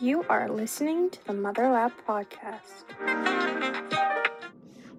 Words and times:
You 0.00 0.24
are 0.28 0.48
listening 0.48 1.10
to 1.10 1.24
the 1.24 1.32
Mother 1.32 1.68
Lab 1.68 1.90
podcast. 2.06 2.84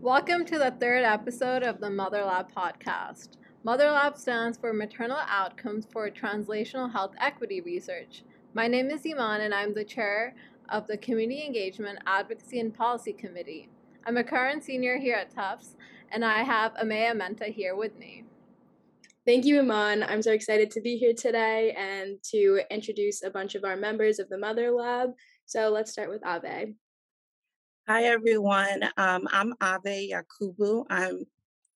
Welcome 0.02 0.44
to 0.44 0.60
the 0.60 0.72
third 0.72 1.06
episode 1.06 1.64
of 1.64 1.80
the 1.80 1.90
Mother 1.90 2.26
Lab 2.26 2.54
podcast. 2.54 3.38
Mother 3.64 3.90
Lab 3.90 4.18
stands 4.18 4.58
for 4.58 4.74
Maternal 4.74 5.20
Outcomes 5.30 5.88
for 5.90 6.10
Translational 6.10 6.92
Health 6.92 7.14
Equity 7.22 7.62
Research. 7.62 8.24
My 8.54 8.68
name 8.68 8.90
is 8.90 9.06
Iman, 9.06 9.40
and 9.40 9.54
I'm 9.54 9.74
the 9.74 9.86
chair 9.86 10.36
of 10.68 10.86
the 10.88 10.98
Community 10.98 11.46
Engagement, 11.46 12.00
Advocacy, 12.06 12.60
and 12.60 12.74
Policy 12.74 13.14
Committee. 13.14 13.70
I'm 14.06 14.18
a 14.18 14.24
current 14.26 14.66
senior 14.66 14.98
here 14.98 15.16
at 15.16 15.34
Tufts, 15.34 15.78
and 16.12 16.26
I 16.26 16.44
have 16.44 16.74
Amaya 16.74 17.14
Menta 17.14 17.46
here 17.46 17.74
with 17.74 17.98
me. 17.98 18.26
Thank 19.26 19.46
you, 19.46 19.60
Iman. 19.60 20.04
I'm 20.04 20.22
so 20.22 20.32
excited 20.32 20.72
to 20.72 20.82
be 20.82 20.98
here 20.98 21.14
today 21.14 21.76
and 21.78 22.18
to 22.32 22.62
introduce 22.72 23.22
a 23.22 23.30
bunch 23.30 23.56
of 23.56 23.64
our 23.64 23.76
members 23.76 24.18
of 24.18 24.30
the 24.30 24.38
Mother 24.38 24.72
Lab. 24.72 25.10
So 25.46 25.70
let's 25.70 25.92
start 25.92 26.10
with 26.10 26.26
Ave. 26.26 26.74
Hi, 27.88 28.04
everyone. 28.04 28.84
Um, 28.98 29.28
I'm 29.32 29.54
Ave 29.60 30.10
Yakubu. 30.12 30.86
I'm 30.90 31.26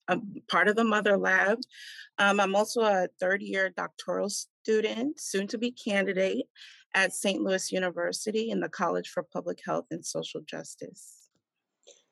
a 0.07 0.19
part 0.49 0.67
of 0.67 0.75
the 0.75 0.83
Mother 0.85 1.17
Lab. 1.17 1.59
Um, 2.17 2.39
I'm 2.39 2.55
also 2.55 2.81
a 2.81 3.07
third 3.19 3.41
year 3.41 3.69
doctoral 3.69 4.29
student, 4.29 5.19
soon 5.19 5.47
to 5.47 5.57
be 5.57 5.71
candidate 5.71 6.45
at 6.93 7.13
St. 7.13 7.41
Louis 7.41 7.71
University 7.71 8.51
in 8.51 8.61
the 8.61 8.69
College 8.69 9.09
for 9.09 9.23
Public 9.23 9.59
Health 9.65 9.85
and 9.91 10.05
Social 10.05 10.41
Justice. 10.41 11.22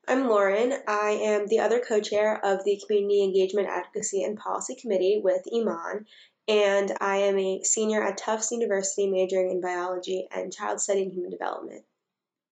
I'm 0.08 0.28
Lauren. 0.28 0.74
I 0.88 1.12
am 1.22 1.48
the 1.48 1.60
other 1.60 1.80
co 1.80 2.02
chair 2.02 2.44
of 2.44 2.64
the 2.66 2.82
Community 2.86 3.24
Engagement, 3.24 3.68
Advocacy, 3.70 4.24
and 4.24 4.38
Policy 4.38 4.76
Committee 4.76 5.22
with 5.24 5.44
Iman, 5.56 6.06
and 6.48 6.92
I 7.00 7.18
am 7.18 7.38
a 7.38 7.62
senior 7.64 8.02
at 8.02 8.18
Tufts 8.18 8.52
University 8.52 9.08
majoring 9.08 9.52
in 9.52 9.62
biology 9.62 10.28
and 10.32 10.52
child 10.52 10.82
study 10.82 11.04
and 11.04 11.14
human 11.14 11.30
development. 11.30 11.84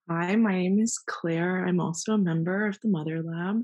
Hi, 0.07 0.35
my 0.35 0.53
name 0.53 0.79
is 0.79 0.99
Claire. 0.99 1.65
I'm 1.65 1.79
also 1.79 2.13
a 2.13 2.17
member 2.19 2.67
of 2.67 2.79
the 2.81 2.87
Mother 2.87 3.21
Lab. 3.23 3.63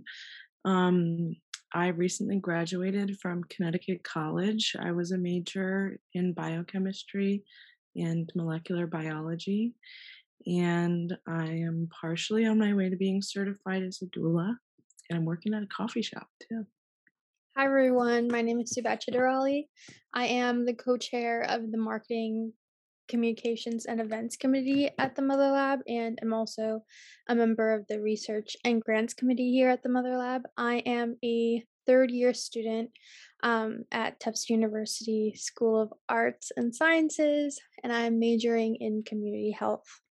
Um, 0.65 1.35
I 1.71 1.89
recently 1.89 2.37
graduated 2.37 3.19
from 3.19 3.43
Connecticut 3.45 4.03
College. 4.03 4.75
I 4.79 4.93
was 4.93 5.11
a 5.11 5.17
major 5.17 5.99
in 6.13 6.33
biochemistry 6.33 7.43
and 7.95 8.31
molecular 8.35 8.87
biology 8.87 9.73
and 10.45 11.17
I 11.27 11.45
am 11.45 11.89
partially 12.01 12.45
on 12.45 12.59
my 12.59 12.73
way 12.73 12.89
to 12.89 12.95
being 12.95 13.21
certified 13.21 13.83
as 13.83 13.99
a 14.01 14.05
doula, 14.07 14.55
and 15.09 15.17
I'm 15.17 15.25
working 15.25 15.53
at 15.53 15.63
a 15.63 15.67
coffee 15.67 16.01
shop 16.01 16.27
too. 16.47 16.65
Hi 17.57 17.65
everyone, 17.65 18.27
my 18.27 18.41
name 18.41 18.59
is 18.59 18.77
Subacha 18.77 19.13
Durali. 19.13 19.67
I 20.13 20.25
am 20.25 20.65
the 20.65 20.73
co-chair 20.73 21.41
of 21.43 21.71
the 21.71 21.77
Marketing, 21.77 22.51
Communications, 23.07 23.85
and 23.85 24.01
Events 24.01 24.35
Committee 24.35 24.89
at 24.97 25.15
the 25.15 25.21
Mother 25.21 25.51
Lab, 25.51 25.79
and 25.87 26.19
I'm 26.21 26.33
also 26.33 26.83
a 27.29 27.35
member 27.35 27.73
of 27.73 27.85
the 27.87 28.01
Research 28.01 28.57
and 28.65 28.81
Grants 28.81 29.13
Committee 29.13 29.51
here 29.51 29.69
at 29.69 29.83
the 29.83 29.89
Mother 29.89 30.17
Lab. 30.17 30.41
I 30.57 30.77
am 30.85 31.15
a 31.23 31.63
third 31.87 32.11
year 32.11 32.33
student 32.33 32.89
um, 33.43 33.83
at 33.91 34.19
Tufts 34.19 34.49
University 34.49 35.33
School 35.35 35.79
of 35.81 35.93
Arts 36.09 36.51
and 36.57 36.75
Sciences, 36.75 37.59
and 37.83 37.93
I'm 37.93 38.19
majoring 38.19 38.75
in 38.77 39.03
community 39.03 39.51
health. 39.51 40.01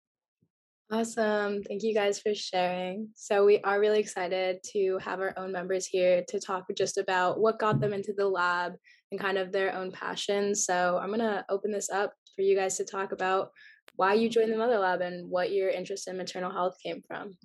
Awesome. 0.92 1.62
Thank 1.62 1.82
you 1.82 1.94
guys 1.94 2.20
for 2.20 2.34
sharing. 2.34 3.08
So, 3.14 3.44
we 3.44 3.58
are 3.60 3.80
really 3.80 4.00
excited 4.00 4.58
to 4.72 4.98
have 4.98 5.20
our 5.20 5.32
own 5.38 5.50
members 5.50 5.86
here 5.86 6.22
to 6.28 6.38
talk 6.38 6.66
just 6.76 6.98
about 6.98 7.40
what 7.40 7.58
got 7.58 7.80
them 7.80 7.94
into 7.94 8.12
the 8.12 8.28
lab 8.28 8.74
and 9.10 9.18
kind 9.18 9.38
of 9.38 9.50
their 9.50 9.74
own 9.74 9.90
passions. 9.90 10.66
So, 10.66 10.98
I'm 11.00 11.08
going 11.08 11.20
to 11.20 11.44
open 11.48 11.72
this 11.72 11.88
up 11.88 12.12
for 12.36 12.42
you 12.42 12.54
guys 12.54 12.76
to 12.76 12.84
talk 12.84 13.12
about 13.12 13.50
why 13.96 14.12
you 14.14 14.28
joined 14.28 14.52
the 14.52 14.58
Mother 14.58 14.78
Lab 14.78 15.00
and 15.00 15.30
what 15.30 15.52
your 15.52 15.70
interest 15.70 16.06
in 16.06 16.18
maternal 16.18 16.50
health 16.50 16.76
came 16.82 17.00
from. 17.06 17.36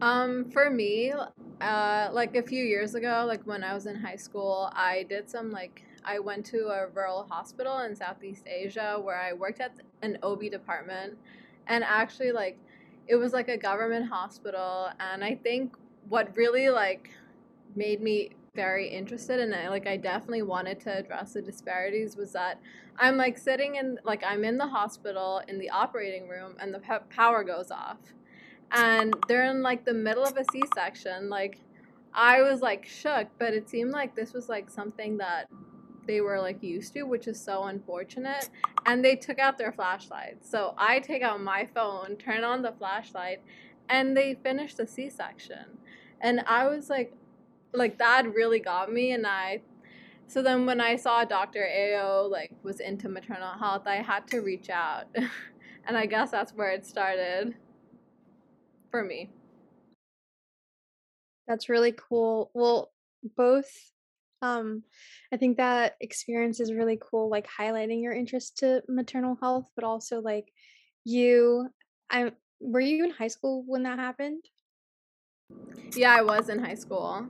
Um, 0.00 0.50
for 0.50 0.70
me, 0.70 1.12
uh, 1.60 2.08
like 2.12 2.34
a 2.34 2.42
few 2.42 2.64
years 2.64 2.94
ago, 2.94 3.24
like 3.28 3.46
when 3.46 3.62
I 3.62 3.74
was 3.74 3.84
in 3.86 3.94
high 3.94 4.16
school, 4.16 4.70
I 4.74 5.04
did 5.08 5.28
some 5.28 5.50
like 5.50 5.82
I 6.02 6.18
went 6.18 6.46
to 6.46 6.68
a 6.68 6.88
rural 6.94 7.26
hospital 7.30 7.80
in 7.80 7.94
Southeast 7.94 8.46
Asia 8.46 8.98
where 9.02 9.20
I 9.20 9.34
worked 9.34 9.60
at 9.60 9.76
an 10.02 10.18
OB 10.22 10.50
department, 10.50 11.16
and 11.66 11.84
actually 11.84 12.32
like 12.32 12.58
it 13.06 13.16
was 13.16 13.32
like 13.32 13.48
a 13.48 13.56
government 13.56 14.08
hospital, 14.08 14.90
and 15.00 15.24
I 15.24 15.34
think 15.34 15.74
what 16.08 16.34
really 16.36 16.70
like 16.70 17.10
made 17.76 18.00
me 18.00 18.30
very 18.54 18.88
interested 18.88 19.38
in 19.38 19.52
it 19.52 19.70
like 19.70 19.86
i 19.86 19.96
definitely 19.96 20.42
wanted 20.42 20.80
to 20.80 20.92
address 20.98 21.34
the 21.34 21.42
disparities 21.42 22.16
was 22.16 22.32
that 22.32 22.60
i'm 22.98 23.16
like 23.16 23.38
sitting 23.38 23.76
in 23.76 23.96
like 24.04 24.22
i'm 24.26 24.42
in 24.42 24.58
the 24.58 24.66
hospital 24.66 25.40
in 25.46 25.58
the 25.58 25.70
operating 25.70 26.28
room 26.28 26.54
and 26.58 26.74
the 26.74 26.80
power 27.10 27.44
goes 27.44 27.70
off. 27.70 27.98
And 28.72 29.14
they're 29.26 29.50
in 29.50 29.62
like 29.62 29.84
the 29.84 29.94
middle 29.94 30.22
of 30.22 30.36
a 30.36 30.44
c-section. 30.52 31.28
Like 31.28 31.58
i 32.12 32.42
was 32.42 32.60
like 32.60 32.84
shook 32.86 33.28
but 33.38 33.54
it 33.54 33.70
seemed 33.70 33.92
like 33.92 34.16
this 34.16 34.32
was 34.32 34.48
like 34.48 34.68
something 34.68 35.16
that 35.18 35.46
they 36.10 36.20
were 36.20 36.40
like 36.40 36.60
used 36.60 36.92
to, 36.94 37.04
which 37.04 37.28
is 37.28 37.40
so 37.40 37.64
unfortunate. 37.64 38.50
And 38.84 39.04
they 39.04 39.14
took 39.14 39.38
out 39.38 39.56
their 39.58 39.70
flashlight. 39.70 40.44
So 40.44 40.74
I 40.76 40.98
take 40.98 41.22
out 41.22 41.40
my 41.40 41.68
phone, 41.72 42.16
turn 42.16 42.42
on 42.42 42.62
the 42.62 42.72
flashlight, 42.72 43.40
and 43.88 44.16
they 44.16 44.34
finished 44.34 44.76
the 44.76 44.88
C 44.88 45.08
section. 45.08 45.78
And 46.20 46.40
I 46.48 46.66
was 46.66 46.90
like, 46.90 47.14
like 47.72 47.96
that 47.98 48.34
really 48.34 48.58
got 48.58 48.92
me. 48.92 49.12
And 49.12 49.24
I, 49.24 49.60
so 50.26 50.42
then 50.42 50.66
when 50.66 50.80
I 50.80 50.96
saw 50.96 51.24
Dr. 51.24 51.64
Ao 51.64 52.26
like 52.26 52.52
was 52.64 52.80
into 52.80 53.08
maternal 53.08 53.52
health, 53.52 53.82
I 53.86 53.96
had 53.96 54.26
to 54.28 54.40
reach 54.40 54.68
out. 54.68 55.04
and 55.86 55.96
I 55.96 56.06
guess 56.06 56.32
that's 56.32 56.52
where 56.52 56.72
it 56.72 56.84
started 56.84 57.54
for 58.90 59.04
me. 59.04 59.30
That's 61.46 61.68
really 61.68 61.92
cool. 61.92 62.50
Well, 62.52 62.90
both 63.36 63.92
um, 64.42 64.82
I 65.32 65.36
think 65.36 65.56
that 65.56 65.96
experience 66.00 66.60
is 66.60 66.72
really 66.72 66.98
cool, 67.00 67.28
like 67.28 67.46
highlighting 67.48 68.02
your 68.02 68.12
interest 68.12 68.58
to 68.58 68.82
maternal 68.88 69.36
health, 69.40 69.68
but 69.74 69.84
also 69.84 70.20
like 70.20 70.52
you, 71.04 71.68
I 72.10 72.32
were 72.60 72.80
you 72.80 73.04
in 73.04 73.10
high 73.10 73.28
school 73.28 73.64
when 73.66 73.84
that 73.84 73.98
happened? 73.98 74.44
Yeah, 75.94 76.14
I 76.14 76.22
was 76.22 76.48
in 76.48 76.58
high 76.58 76.74
school. 76.74 77.28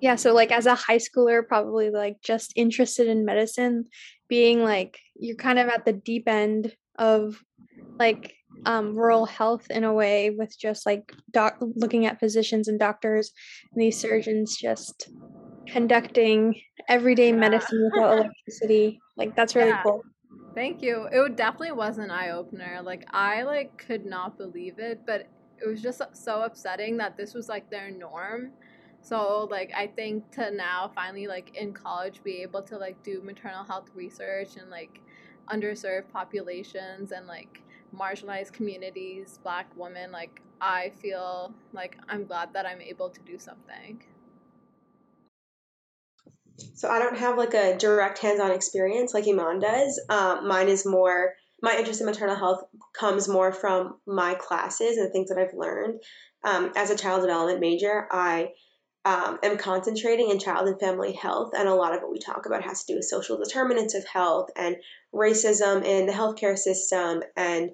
Yeah, 0.00 0.16
so 0.16 0.34
like 0.34 0.52
as 0.52 0.66
a 0.66 0.74
high 0.74 0.98
schooler, 0.98 1.46
probably 1.46 1.90
like 1.90 2.20
just 2.22 2.52
interested 2.56 3.06
in 3.06 3.24
medicine, 3.24 3.86
being 4.28 4.62
like 4.62 4.98
you're 5.14 5.36
kind 5.36 5.58
of 5.58 5.68
at 5.68 5.84
the 5.84 5.92
deep 5.92 6.28
end 6.28 6.74
of 6.98 7.42
like 7.98 8.34
um, 8.66 8.96
rural 8.96 9.26
health 9.26 9.66
in 9.70 9.84
a 9.84 9.92
way 9.92 10.30
with 10.30 10.58
just 10.58 10.86
like 10.86 11.12
doc- 11.30 11.58
looking 11.60 12.06
at 12.06 12.20
physicians 12.20 12.68
and 12.68 12.78
doctors 12.78 13.32
and 13.72 13.82
these 13.82 14.00
surgeons 14.00 14.56
just 14.56 15.08
conducting 15.66 16.54
everyday 16.88 17.30
yeah. 17.30 17.36
medicine 17.36 17.90
without 17.92 18.12
electricity. 18.18 19.00
Like 19.16 19.34
that's 19.36 19.54
really 19.54 19.70
yeah. 19.70 19.82
cool. 19.82 20.02
Thank 20.54 20.82
you. 20.82 21.08
It 21.10 21.36
definitely 21.36 21.72
was 21.72 21.98
an 21.98 22.10
eye 22.10 22.30
opener. 22.30 22.80
Like 22.82 23.04
I 23.10 23.42
like 23.42 23.76
could 23.76 24.06
not 24.06 24.38
believe 24.38 24.78
it, 24.78 25.00
but 25.06 25.28
it 25.60 25.66
was 25.66 25.82
just 25.82 26.00
so 26.12 26.42
upsetting 26.42 26.96
that 26.98 27.16
this 27.16 27.34
was 27.34 27.48
like 27.48 27.70
their 27.70 27.90
norm. 27.90 28.52
So 29.00 29.48
like 29.50 29.72
I 29.76 29.88
think 29.88 30.30
to 30.32 30.50
now 30.50 30.90
finally 30.94 31.26
like 31.26 31.56
in 31.56 31.72
college 31.72 32.22
be 32.22 32.42
able 32.42 32.62
to 32.62 32.78
like 32.78 33.02
do 33.02 33.20
maternal 33.22 33.64
health 33.64 33.90
research 33.94 34.56
and 34.56 34.70
like 34.70 35.00
underserved 35.52 36.10
populations 36.12 37.12
and 37.12 37.26
like 37.26 37.62
marginalized 37.94 38.52
communities, 38.52 39.38
black 39.42 39.66
women, 39.76 40.10
like 40.10 40.40
I 40.60 40.92
feel 41.00 41.52
like 41.72 41.96
I'm 42.08 42.24
glad 42.24 42.52
that 42.54 42.64
I'm 42.66 42.80
able 42.80 43.10
to 43.10 43.20
do 43.20 43.38
something. 43.38 44.02
So 46.74 46.88
I 46.88 46.98
don't 46.98 47.18
have 47.18 47.36
like 47.36 47.54
a 47.54 47.76
direct 47.76 48.18
hands-on 48.18 48.50
experience 48.50 49.14
like 49.14 49.26
Iman 49.26 49.60
does. 49.60 50.00
Um, 50.08 50.46
mine 50.46 50.68
is 50.68 50.86
more 50.86 51.34
my 51.64 51.76
interest 51.78 52.00
in 52.00 52.06
maternal 52.06 52.36
health 52.36 52.64
comes 52.92 53.26
more 53.26 53.50
from 53.50 53.96
my 54.06 54.34
classes 54.34 54.98
and 54.98 55.06
the 55.06 55.10
things 55.10 55.30
that 55.30 55.38
I've 55.38 55.54
learned. 55.54 56.02
Um, 56.44 56.72
as 56.76 56.90
a 56.90 56.96
child 56.96 57.22
development 57.22 57.60
major, 57.60 58.06
I 58.12 58.50
um, 59.06 59.38
am 59.42 59.56
concentrating 59.56 60.28
in 60.30 60.38
child 60.38 60.68
and 60.68 60.78
family 60.78 61.12
health, 61.12 61.52
and 61.56 61.66
a 61.66 61.74
lot 61.74 61.94
of 61.94 62.02
what 62.02 62.12
we 62.12 62.18
talk 62.18 62.44
about 62.44 62.64
has 62.64 62.84
to 62.84 62.92
do 62.92 62.96
with 62.96 63.06
social 63.06 63.38
determinants 63.38 63.94
of 63.94 64.04
health 64.06 64.50
and 64.56 64.76
racism 65.14 65.82
in 65.84 66.04
the 66.04 66.12
healthcare 66.12 66.56
system 66.56 67.22
and 67.34 67.70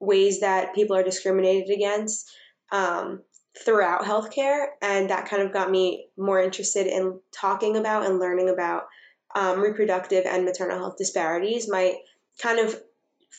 ways 0.00 0.40
that 0.40 0.74
people 0.74 0.96
are 0.96 1.02
discriminated 1.02 1.74
against. 1.74 2.30
Um, 2.72 3.22
throughout 3.58 4.02
healthcare, 4.02 4.66
and 4.82 5.10
that 5.10 5.28
kind 5.28 5.42
of 5.42 5.52
got 5.52 5.70
me 5.70 6.08
more 6.16 6.40
interested 6.40 6.86
in 6.86 7.20
talking 7.32 7.76
about 7.76 8.06
and 8.06 8.18
learning 8.18 8.48
about 8.48 8.84
um, 9.34 9.60
reproductive 9.60 10.24
and 10.26 10.44
maternal 10.44 10.78
health 10.78 10.96
disparities. 10.96 11.68
My 11.68 11.96
kind 12.40 12.58
of 12.58 12.80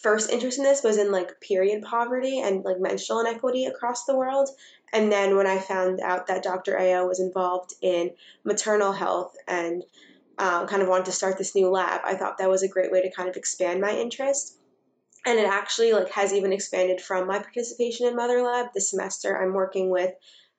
first 0.01 0.29
interest 0.29 0.57
in 0.57 0.63
this 0.63 0.83
was 0.83 0.97
in 0.97 1.11
like 1.11 1.39
period 1.41 1.83
poverty 1.83 2.39
and 2.39 2.63
like 2.63 2.79
menstrual 2.79 3.21
inequity 3.21 3.65
across 3.65 4.05
the 4.05 4.15
world. 4.15 4.49
And 4.93 5.11
then 5.11 5.35
when 5.35 5.47
I 5.47 5.57
found 5.59 5.99
out 5.99 6.27
that 6.27 6.43
Dr. 6.43 6.73
Ayo 6.73 7.07
was 7.07 7.19
involved 7.19 7.73
in 7.81 8.11
maternal 8.43 8.91
health 8.91 9.35
and 9.47 9.83
um, 10.37 10.67
kind 10.67 10.81
of 10.81 10.89
wanted 10.89 11.05
to 11.05 11.11
start 11.11 11.37
this 11.37 11.55
new 11.55 11.69
lab, 11.69 12.01
I 12.03 12.15
thought 12.15 12.37
that 12.37 12.49
was 12.49 12.63
a 12.63 12.67
great 12.67 12.91
way 12.91 13.01
to 13.01 13.11
kind 13.11 13.29
of 13.29 13.35
expand 13.35 13.81
my 13.81 13.91
interest. 13.91 14.57
And 15.25 15.39
it 15.39 15.47
actually 15.47 15.91
like 15.91 16.09
has 16.11 16.33
even 16.33 16.53
expanded 16.53 17.01
from 17.01 17.27
my 17.27 17.39
participation 17.39 18.07
in 18.07 18.15
Mother 18.15 18.41
Lab 18.41 18.67
this 18.73 18.91
semester. 18.91 19.37
I'm 19.37 19.53
working 19.53 19.89
with 19.89 20.11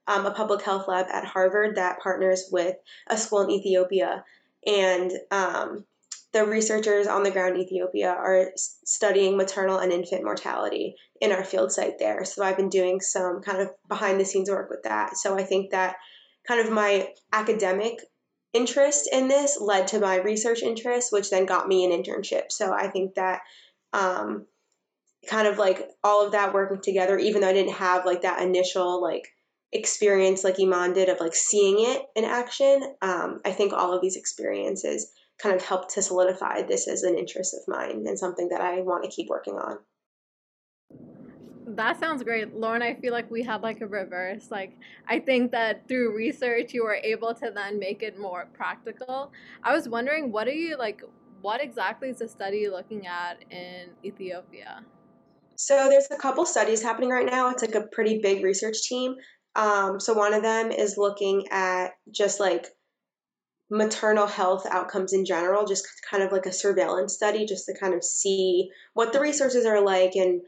um, 0.06 0.26
a 0.26 0.32
public 0.32 0.62
health 0.62 0.88
lab 0.88 1.06
at 1.10 1.24
Harvard 1.24 1.76
that 1.76 2.00
partners 2.00 2.48
with 2.50 2.76
a 3.08 3.16
school 3.16 3.42
in 3.42 3.50
Ethiopia, 3.50 4.24
and 4.66 5.12
um, 5.30 5.84
the 6.32 6.44
researchers 6.44 7.06
on 7.06 7.22
the 7.22 7.30
ground 7.30 7.56
in 7.56 7.62
Ethiopia 7.62 8.10
are 8.10 8.50
studying 8.56 9.36
maternal 9.36 9.78
and 9.78 9.92
infant 9.92 10.22
mortality 10.22 10.96
in 11.20 11.32
our 11.32 11.44
field 11.44 11.72
site 11.72 11.98
there. 11.98 12.24
So 12.24 12.44
I've 12.44 12.56
been 12.56 12.69
doing 12.69 13.00
some 13.00 13.42
kind 13.42 13.58
of 13.58 13.70
behind 13.88 14.20
the 14.20 14.24
scenes 14.24 14.50
work 14.50 14.69
with 14.69 14.82
that. 14.82 15.16
So 15.16 15.38
I 15.38 15.44
think 15.44 15.70
that 15.70 15.96
kind 16.46 16.60
of 16.60 16.72
my 16.72 17.08
academic 17.32 18.00
interest 18.52 19.08
in 19.10 19.28
this 19.28 19.58
led 19.60 19.88
to 19.88 20.00
my 20.00 20.16
research 20.16 20.62
interest, 20.62 21.12
which 21.12 21.30
then 21.30 21.46
got 21.46 21.69
me 21.69 21.84
an 21.84 21.90
internship. 21.90 22.50
So 22.50 22.72
I 22.72 22.88
think 22.88 23.14
that 23.14 23.40
um, 23.92 24.46
kind 25.26 25.46
of 25.46 25.58
like 25.58 25.88
all 26.02 26.25
of 26.25 26.32
that 26.32 26.55
working 26.55 26.81
together, 26.82 27.19
even 27.19 27.40
though 27.40 27.49
I 27.49 27.52
didn't 27.52 27.75
have 27.75 28.06
like 28.06 28.23
that 28.23 28.43
initial 28.43 29.02
like 29.02 29.26
experience 29.73 30.44
like 30.44 30.61
Iman 30.61 30.93
did 30.93 31.08
of 31.08 31.20
like 31.20 31.34
seeing 31.34 31.76
it 31.78 32.02
in 32.14 32.25
action, 32.25 32.94
um, 33.02 33.40
I 33.44 33.52
think 33.52 33.73
all 33.73 33.93
of 33.93 34.02
these 34.02 34.17
experiences 34.17 35.12
kind 35.38 35.55
of 35.55 35.62
helped 35.62 35.90
to 35.94 36.02
solidify 36.02 36.62
this 36.62 36.88
as 36.88 37.02
an 37.02 37.19
interest 37.19 37.55
of 37.55 37.61
mine 37.69 38.05
and 38.06 38.19
something 38.19 38.49
that 38.49 38.61
I 38.61 38.81
want 38.81 39.05
to 39.05 39.11
keep 39.11 39.28
working 39.28 39.55
on. 39.55 39.78
That 41.69 42.00
sounds 42.00 42.22
great. 42.22 42.55
Lauren, 42.55 42.81
I 42.81 42.94
feel 42.94 43.12
like 43.12 43.31
we 43.31 43.43
had 43.43 43.61
like 43.61 43.81
a 43.81 43.87
reverse. 43.87 44.50
Like, 44.50 44.79
I 45.08 45.19
think 45.19 45.50
that 45.50 45.87
through 45.88 46.17
research, 46.17 46.72
you 46.72 46.84
were 46.84 46.94
able 46.94 47.34
to 47.34 47.50
then 47.55 47.79
make 47.79 48.02
it 48.02 48.19
more 48.19 48.49
practical. 48.55 49.32
I 49.62 49.75
was 49.75 49.88
wondering, 49.88 50.32
what 50.32 50.46
are 50.46 50.52
you 50.52 50.79
like, 50.79 51.02
what 51.43 51.62
exactly 51.62 52.08
is 52.08 52.20
the 52.20 52.29
study 52.29 52.69
looking 52.69 53.06
at 53.06 53.44
in 53.50 53.90
Ethiopia? 54.05 54.84
So, 55.56 55.88
there's 55.88 56.08
a 56.11 56.17
couple 56.17 56.44
studies 56.47 56.82
happening 56.82 57.11
right 57.11 57.26
now. 57.26 57.50
It's 57.50 57.62
like 57.62 57.75
a 57.75 57.87
pretty 57.87 58.20
big 58.23 58.44
research 58.44 58.82
team. 58.82 59.17
Um, 59.55 60.00
so, 60.00 60.14
one 60.14 60.35
of 60.35 60.43
them 60.43 60.70
is 60.70 60.97
looking 60.97 61.49
at 61.50 61.93
just 62.11 62.41
like 62.41 62.67
maternal 63.70 64.26
health 64.26 64.67
outcomes 64.70 65.12
in 65.12 65.25
general, 65.25 65.67
just 65.67 65.87
kind 66.08 66.23
of 66.23 66.32
like 66.32 66.47
a 66.47 66.53
surveillance 66.53 67.14
study, 67.14 67.47
just 67.47 67.67
to 67.67 67.79
kind 67.79 67.94
of 67.94 68.05
see 68.05 68.70
what 68.94 69.12
the 69.12 69.20
resources 69.20 69.67
are 69.67 69.81
like 69.81 70.14
and 70.14 70.43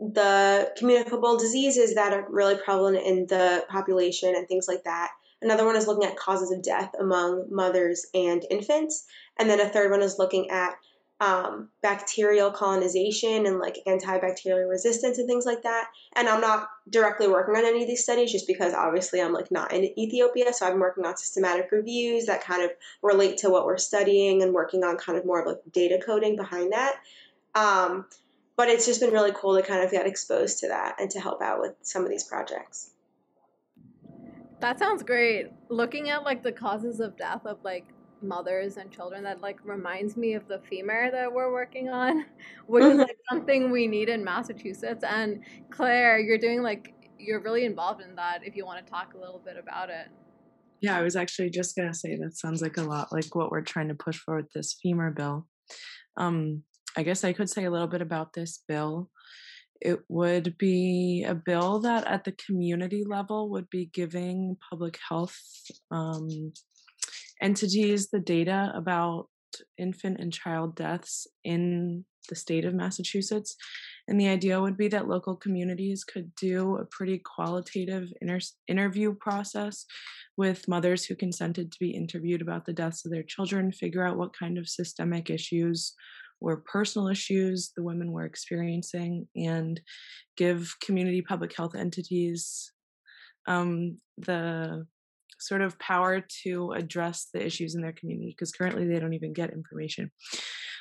the 0.00 0.72
communicable 0.78 1.36
diseases 1.36 1.94
that 1.94 2.12
are 2.12 2.26
really 2.30 2.56
prevalent 2.56 2.96
in 3.04 3.26
the 3.26 3.64
population 3.68 4.34
and 4.34 4.48
things 4.48 4.66
like 4.66 4.82
that. 4.84 5.10
Another 5.42 5.64
one 5.64 5.76
is 5.76 5.86
looking 5.86 6.08
at 6.08 6.16
causes 6.16 6.50
of 6.50 6.62
death 6.62 6.90
among 6.98 7.46
mothers 7.50 8.06
and 8.14 8.44
infants. 8.50 9.04
And 9.38 9.48
then 9.48 9.60
a 9.60 9.68
third 9.68 9.90
one 9.90 10.02
is 10.02 10.18
looking 10.18 10.50
at 10.50 10.74
um, 11.20 11.68
bacterial 11.82 12.50
colonization 12.50 13.44
and 13.46 13.58
like 13.58 13.76
antibacterial 13.86 14.68
resistance 14.68 15.18
and 15.18 15.28
things 15.28 15.44
like 15.44 15.62
that. 15.62 15.88
And 16.16 16.28
I'm 16.28 16.40
not 16.40 16.68
directly 16.88 17.28
working 17.28 17.54
on 17.56 17.64
any 17.64 17.82
of 17.82 17.88
these 17.88 18.02
studies 18.02 18.32
just 18.32 18.46
because 18.46 18.72
obviously 18.72 19.20
I'm 19.20 19.34
like 19.34 19.50
not 19.50 19.72
in 19.72 19.98
Ethiopia. 19.98 20.52
So 20.54 20.66
I'm 20.66 20.80
working 20.80 21.04
on 21.04 21.16
systematic 21.18 21.70
reviews 21.72 22.26
that 22.26 22.42
kind 22.42 22.62
of 22.62 22.70
relate 23.02 23.38
to 23.38 23.50
what 23.50 23.66
we're 23.66 23.76
studying 23.76 24.42
and 24.42 24.54
working 24.54 24.82
on 24.82 24.96
kind 24.96 25.18
of 25.18 25.26
more 25.26 25.40
of 25.40 25.46
like 25.46 25.60
data 25.72 26.00
coding 26.04 26.36
behind 26.36 26.72
that. 26.72 26.94
Um, 27.54 28.06
but 28.56 28.68
it's 28.68 28.86
just 28.86 29.00
been 29.00 29.12
really 29.12 29.32
cool 29.34 29.56
to 29.56 29.62
kind 29.62 29.84
of 29.84 29.90
get 29.90 30.06
exposed 30.06 30.60
to 30.60 30.68
that 30.68 30.96
and 30.98 31.10
to 31.10 31.20
help 31.20 31.42
out 31.42 31.60
with 31.60 31.74
some 31.82 32.02
of 32.02 32.08
these 32.08 32.24
projects. 32.24 32.90
That 34.60 34.78
sounds 34.78 35.02
great. 35.02 35.48
Looking 35.68 36.10
at 36.10 36.22
like 36.22 36.42
the 36.42 36.52
causes 36.52 37.00
of 37.00 37.16
death 37.16 37.44
of 37.44 37.58
like 37.62 37.86
mothers 38.22 38.76
and 38.76 38.90
children, 38.90 39.24
that 39.24 39.40
like 39.40 39.58
reminds 39.64 40.16
me 40.16 40.34
of 40.34 40.46
the 40.48 40.60
FIMR 40.70 41.10
that 41.12 41.32
we're 41.32 41.52
working 41.52 41.88
on, 41.88 42.26
which 42.66 42.84
is 42.84 42.98
like 42.98 43.16
something 43.30 43.70
we 43.70 43.86
need 43.86 44.08
in 44.08 44.24
Massachusetts. 44.24 45.04
And 45.04 45.42
Claire, 45.70 46.18
you're 46.18 46.38
doing 46.38 46.62
like 46.62 46.94
you're 47.18 47.40
really 47.40 47.64
involved 47.64 48.00
in 48.00 48.14
that. 48.16 48.40
If 48.44 48.56
you 48.56 48.64
want 48.64 48.84
to 48.84 48.90
talk 48.90 49.14
a 49.14 49.18
little 49.18 49.40
bit 49.44 49.56
about 49.56 49.90
it. 49.90 50.08
Yeah, 50.80 50.96
I 50.96 51.02
was 51.02 51.16
actually 51.16 51.50
just 51.50 51.76
gonna 51.76 51.94
say 51.94 52.16
that 52.16 52.36
sounds 52.36 52.62
like 52.62 52.78
a 52.78 52.82
lot 52.82 53.12
like 53.12 53.34
what 53.34 53.50
we're 53.50 53.60
trying 53.60 53.88
to 53.88 53.94
push 53.94 54.18
for 54.18 54.36
with 54.36 54.50
this 54.54 54.76
FIMR 54.84 55.14
bill. 55.14 55.46
Um, 56.16 56.62
I 56.96 57.02
guess 57.02 57.22
I 57.22 57.32
could 57.32 57.50
say 57.50 57.64
a 57.64 57.70
little 57.70 57.86
bit 57.86 58.02
about 58.02 58.32
this 58.32 58.62
bill. 58.66 59.10
It 59.80 60.00
would 60.08 60.58
be 60.58 61.24
a 61.26 61.34
bill 61.34 61.80
that 61.80 62.06
at 62.06 62.24
the 62.24 62.32
community 62.32 63.04
level 63.06 63.50
would 63.50 63.70
be 63.70 63.86
giving 63.86 64.56
public 64.68 64.98
health 65.08 65.38
um, 65.90 66.52
entities 67.42 68.08
the 68.10 68.20
data 68.20 68.72
about 68.74 69.26
infant 69.78 70.18
and 70.20 70.32
child 70.32 70.76
deaths 70.76 71.26
in 71.44 72.04
the 72.28 72.36
state 72.36 72.64
of 72.64 72.74
Massachusetts. 72.74 73.56
And 74.06 74.20
the 74.20 74.28
idea 74.28 74.60
would 74.60 74.76
be 74.76 74.88
that 74.88 75.08
local 75.08 75.36
communities 75.36 76.04
could 76.04 76.34
do 76.34 76.76
a 76.76 76.84
pretty 76.84 77.20
qualitative 77.24 78.08
inter- 78.20 78.38
interview 78.68 79.14
process 79.14 79.86
with 80.36 80.68
mothers 80.68 81.04
who 81.04 81.14
consented 81.14 81.70
to 81.70 81.78
be 81.80 81.90
interviewed 81.90 82.42
about 82.42 82.64
the 82.64 82.72
deaths 82.72 83.04
of 83.04 83.12
their 83.12 83.22
children, 83.22 83.72
figure 83.72 84.06
out 84.06 84.16
what 84.16 84.36
kind 84.38 84.58
of 84.58 84.68
systemic 84.68 85.30
issues 85.30 85.94
or 86.40 86.62
personal 86.72 87.08
issues 87.08 87.72
the 87.76 87.82
women 87.82 88.12
were 88.12 88.24
experiencing 88.24 89.26
and 89.36 89.80
give 90.36 90.74
community 90.82 91.20
public 91.20 91.54
health 91.54 91.74
entities 91.74 92.72
um, 93.46 93.98
the 94.16 94.86
sort 95.40 95.62
of 95.62 95.78
power 95.78 96.24
to 96.44 96.72
address 96.72 97.28
the 97.32 97.44
issues 97.44 97.74
in 97.74 97.82
their 97.82 97.92
community 97.92 98.34
because 98.36 98.52
currently 98.52 98.86
they 98.86 98.98
don't 98.98 99.14
even 99.14 99.32
get 99.32 99.50
information. 99.50 100.10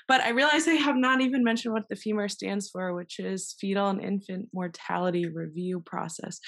But 0.07 0.21
I 0.21 0.29
realize 0.29 0.67
I 0.67 0.73
have 0.73 0.95
not 0.95 1.21
even 1.21 1.43
mentioned 1.43 1.73
what 1.73 1.87
the 1.87 1.95
FIMR 1.95 2.31
stands 2.31 2.69
for, 2.69 2.93
which 2.95 3.19
is 3.19 3.55
Fetal 3.59 3.89
and 3.89 4.01
Infant 4.01 4.49
Mortality 4.53 5.27
Review 5.27 5.81
Process. 5.85 6.39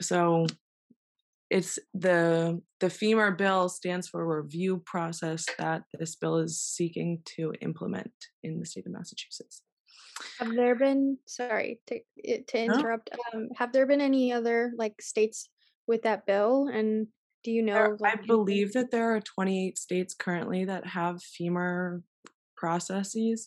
So 0.00 0.46
it's 1.48 1.78
the 1.94 2.60
the 2.80 2.88
FIMR 2.88 3.38
bill 3.38 3.68
stands 3.68 4.08
for 4.08 4.42
review 4.42 4.82
process 4.84 5.46
that 5.58 5.82
this 5.96 6.16
bill 6.16 6.38
is 6.38 6.60
seeking 6.60 7.22
to 7.36 7.52
implement 7.60 8.10
in 8.42 8.58
the 8.58 8.66
state 8.66 8.86
of 8.86 8.92
Massachusetts. 8.92 9.62
Have 10.40 10.54
there 10.54 10.74
been 10.74 11.18
sorry 11.26 11.80
to 11.86 12.00
to 12.48 12.58
interrupt? 12.58 13.10
Um, 13.32 13.48
have 13.56 13.72
there 13.72 13.86
been 13.86 14.00
any 14.00 14.32
other 14.32 14.72
like 14.76 15.00
states 15.00 15.48
with 15.86 16.02
that 16.02 16.26
bill? 16.26 16.68
And 16.72 17.08
do 17.44 17.50
you 17.50 17.62
know? 17.62 17.74
There, 17.74 17.96
like, 18.00 18.18
I 18.18 18.26
believe 18.26 18.72
that 18.72 18.90
there 18.90 19.14
are 19.14 19.20
28 19.20 19.78
states 19.78 20.14
currently 20.14 20.64
that 20.64 20.86
have 20.86 21.16
FIMR 21.16 22.02
processes. 22.56 23.46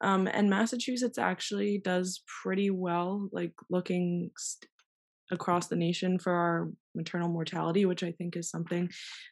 Um, 0.00 0.28
and 0.28 0.48
Massachusetts 0.48 1.18
actually 1.18 1.80
does 1.82 2.22
pretty 2.42 2.70
well, 2.70 3.28
like 3.32 3.54
looking 3.68 4.30
st- 4.36 4.70
across 5.30 5.66
the 5.66 5.76
nation 5.76 6.18
for 6.18 6.32
our 6.32 6.70
maternal 6.94 7.28
mortality, 7.28 7.84
which 7.84 8.02
I 8.02 8.12
think 8.12 8.36
is 8.36 8.50
something 8.50 8.88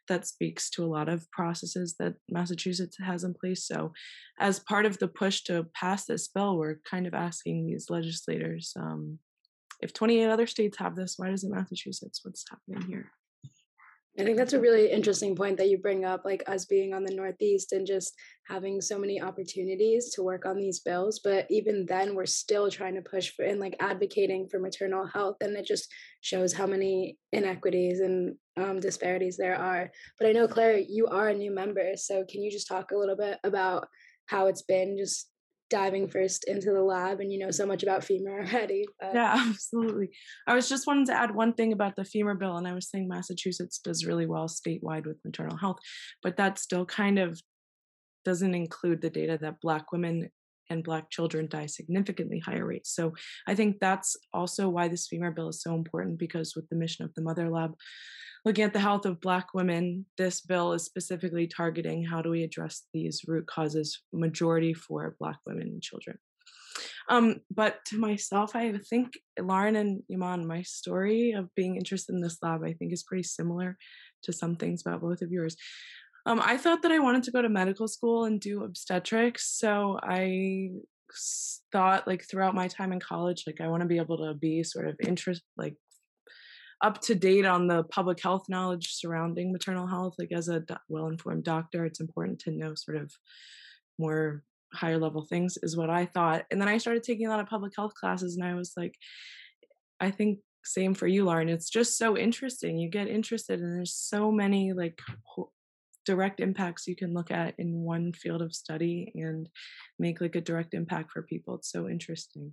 that 0.09 0.27
speaks 0.27 0.69
to 0.71 0.85
a 0.85 0.87
lot 0.87 1.09
of 1.09 1.31
processes 1.31 1.95
that 1.99 2.15
Massachusetts 2.31 2.97
has 3.05 3.25
in 3.25 3.35
place. 3.35 3.67
So, 3.67 3.93
as 4.41 4.59
part 4.59 4.87
of 4.87 4.99
the 4.99 5.09
push 5.09 5.43
to 5.43 5.67
pass 5.75 6.05
this 6.05 6.29
bill, 6.29 6.59
we're 6.59 6.81
kind 6.89 7.07
of 7.07 7.15
asking 7.15 7.67
these 7.67 7.87
legislators 7.89 8.73
um, 8.79 9.19
if 9.81 9.93
28 9.93 10.27
other 10.27 10.47
states 10.47 10.79
have 10.79 10.97
this, 10.97 11.15
why 11.17 11.31
doesn't 11.31 11.51
Massachusetts? 11.51 12.21
What's 12.25 12.45
happening 12.49 12.89
here? 12.89 13.13
I 14.19 14.25
think 14.25 14.39
that's 14.39 14.55
a 14.55 14.61
really 14.61 14.91
interesting 14.91 15.37
point 15.37 15.59
that 15.59 15.69
you 15.69 15.77
bring 15.77 16.07
up, 16.07 16.25
like 16.25 16.43
us 16.47 16.65
being 16.65 16.95
on 16.95 17.05
the 17.05 17.15
Northeast 17.15 17.73
and 17.73 17.87
just 17.87 18.15
having 18.49 18.81
so 18.81 18.99
many 18.99 19.21
opportunities 19.21 20.11
to 20.15 20.23
work 20.23 20.47
on 20.47 20.57
these 20.57 20.81
bills. 20.81 21.21
But 21.23 21.47
even 21.51 21.85
then, 21.85 22.15
we're 22.15 22.25
still 22.25 22.71
trying 22.71 22.95
to 22.95 23.03
push 23.03 23.31
for 23.31 23.45
and 23.45 23.61
like 23.61 23.77
advocating 23.79 24.49
for 24.49 24.59
maternal 24.59 25.07
health. 25.07 25.37
And 25.43 25.55
it 25.55 25.67
just 25.67 25.93
shows 26.23 26.55
how 26.55 26.67
many 26.67 27.19
inequities 27.33 28.01
and 28.01 28.37
um, 28.57 28.81
disparities 28.81 29.37
there 29.37 29.57
are. 29.57 29.91
But 30.19 30.29
I 30.29 30.33
know, 30.33 30.49
Claire, 30.49 30.79
you 30.79 31.09
are 31.09 31.29
a 31.29 31.35
new 31.35 31.51
member. 31.51 31.91
So 31.97 32.25
can 32.25 32.43
you 32.43 32.51
just 32.51 32.69
talk 32.69 32.93
a 32.93 32.97
little 32.97 33.17
bit 33.17 33.39
about 33.45 33.87
how 34.27 34.47
it's 34.47 34.63
been 34.63 34.97
just 34.97 35.29
diving 35.69 36.09
first 36.09 36.45
into 36.47 36.73
the 36.73 36.83
lab 36.83 37.21
and 37.21 37.33
you 37.33 37.39
know 37.39 37.51
so 37.51 37.67
much 37.67 37.83
about 37.83 38.03
FIMR 38.03 38.49
already. 38.49 38.87
But. 39.01 39.15
Yeah, 39.15 39.35
absolutely. 39.49 40.11
I 40.47 40.55
was 40.55 40.69
just 40.69 40.87
wanting 40.87 41.07
to 41.07 41.15
add 41.15 41.35
one 41.35 41.53
thing 41.53 41.73
about 41.73 41.97
the 41.97 42.03
FIMR 42.03 42.39
bill, 42.39 42.57
and 42.57 42.67
I 42.67 42.73
was 42.73 42.89
saying 42.89 43.09
Massachusetts 43.09 43.79
does 43.79 44.07
really 44.07 44.27
well 44.27 44.49
statewide 44.49 45.07
with 45.07 45.19
maternal 45.25 45.57
health, 45.57 45.79
but 46.23 46.37
that 46.37 46.59
still 46.59 46.87
kind 46.87 47.19
of 47.19 47.41
doesn't 48.25 48.55
include 48.55 49.01
the 49.03 49.11
data 49.11 49.39
that 49.41 49.61
Black 49.61 49.93
women 49.93 50.31
and 50.71 50.85
Black 50.85 51.11
children 51.11 51.49
die 51.49 51.67
significantly 51.67 52.39
higher 52.39 52.67
rates. 52.67 52.95
So 52.95 53.13
I 53.47 53.55
think 53.55 53.79
that's 53.81 54.17
also 54.33 54.69
why 54.69 54.89
this 54.89 55.09
FIMR 55.09 55.35
bill 55.35 55.49
is 55.49 55.63
so 55.63 55.75
important 55.75 56.19
because 56.19 56.55
with 56.55 56.69
the 56.69 56.77
mission 56.77 57.05
of 57.05 57.15
the 57.15 57.23
Mother 57.23 57.51
Lab, 57.51 57.75
looking 58.45 58.65
at 58.65 58.73
the 58.73 58.81
health 58.81 59.07
of 59.07 59.21
Black 59.21 59.55
women, 59.55 60.07
this 60.19 60.41
bill 60.41 60.73
is 60.73 60.85
specifically 60.85 61.47
targeting 61.47 62.05
how 62.05 62.23
do 62.23 62.31
we 62.31 62.45
address 62.45 62.85
these 62.95 63.23
root 63.27 63.47
causes, 63.47 64.03
majority 64.13 64.73
for 64.73 65.17
Black 65.19 65.39
women 65.47 65.69
and 65.69 65.83
children. 65.83 66.19
Um, 67.09 67.37
but 67.51 67.85
to 67.87 67.99
myself, 67.99 68.55
I 68.55 68.73
think 68.91 69.15
Lauren 69.41 69.77
and 69.77 70.03
Iman, 70.13 70.47
my 70.47 70.63
story 70.63 71.33
of 71.33 71.55
being 71.55 71.77
interested 71.77 72.15
in 72.15 72.21
this 72.21 72.39
lab, 72.43 72.63
I 72.65 72.73
think 72.73 72.93
is 72.93 73.05
pretty 73.05 73.23
similar 73.23 73.77
to 74.25 74.33
some 74.33 74.57
things 74.57 74.83
about 74.85 75.01
both 75.01 75.23
of 75.23 75.31
yours. 75.31 75.57
Um, 76.27 76.43
I 76.45 76.57
thought 76.57 76.83
that 76.83 76.93
I 76.93 76.99
wanted 76.99 77.23
to 77.23 77.31
go 77.31 77.41
to 77.41 77.49
medical 77.49 77.87
school 77.87 78.25
and 78.25 78.41
do 78.41 78.65
obstetrics, 78.65 79.49
so 79.57 79.99
I 80.03 80.71
thought 81.73 82.07
like 82.07 82.25
throughout 82.29 82.55
my 82.55 82.69
time 82.69 82.93
in 82.93 83.01
college 83.01 83.45
like 83.47 83.61
i 83.61 83.69
want 83.69 83.81
to 83.81 83.89
be 83.89 83.99
able 83.99 84.17
to 84.17 84.35
be 84.35 84.63
sort 84.63 84.89
of 84.89 84.97
interest 85.07 85.43
like 85.57 85.77
up 86.83 87.01
to 87.01 87.15
date 87.15 87.47
on 87.47 87.67
the 87.67 87.85
public 87.85 88.21
health 88.23 88.45
knowledge 88.49 88.93
surrounding 88.93 89.53
maternal 89.53 89.87
health 89.87 90.15
like 90.19 90.33
as 90.33 90.49
a 90.49 90.61
do- 90.61 90.75
well-informed 90.89 91.45
doctor 91.45 91.85
it's 91.85 92.01
important 92.01 92.39
to 92.39 92.51
know 92.51 92.75
sort 92.75 92.97
of 92.97 93.11
more 93.99 94.43
higher 94.75 94.99
level 94.99 95.25
things 95.25 95.57
is 95.63 95.77
what 95.77 95.91
i 95.91 96.05
thought 96.05 96.45
and 96.51 96.61
then 96.61 96.69
i 96.69 96.77
started 96.77 97.03
taking 97.03 97.27
a 97.27 97.31
lot 97.31 97.41
of 97.41 97.47
public 97.47 97.73
health 97.77 97.95
classes 97.95 98.37
and 98.37 98.45
i 98.47 98.55
was 98.55 98.73
like 98.77 98.95
i 100.01 100.11
think 100.11 100.39
same 100.65 100.93
for 100.93 101.07
you 101.07 101.25
lauren 101.25 101.49
it's 101.49 101.71
just 101.71 101.97
so 101.97 102.19
interesting 102.19 102.77
you 102.77 102.91
get 102.91 103.07
interested 103.07 103.61
and 103.61 103.77
there's 103.77 103.95
so 103.95 104.33
many 104.33 104.73
like 104.73 105.01
direct 106.07 106.41
impacts 106.41 106.87
you 106.87 106.97
can 106.97 107.13
look 107.13 107.31
at 107.31 107.55
in 107.59 107.83
one 107.83 108.13
field 108.13 108.41
of 108.41 108.55
study 108.55 109.13
and 109.15 109.49
make 109.99 110.21
like 110.21 110.37
a 110.37 110.41
direct 110.41 110.73
impact 110.73 111.11
for 111.13 111.23
people. 111.23 111.57
It's 111.57 111.71
so 111.71 111.89
interesting. 111.89 112.53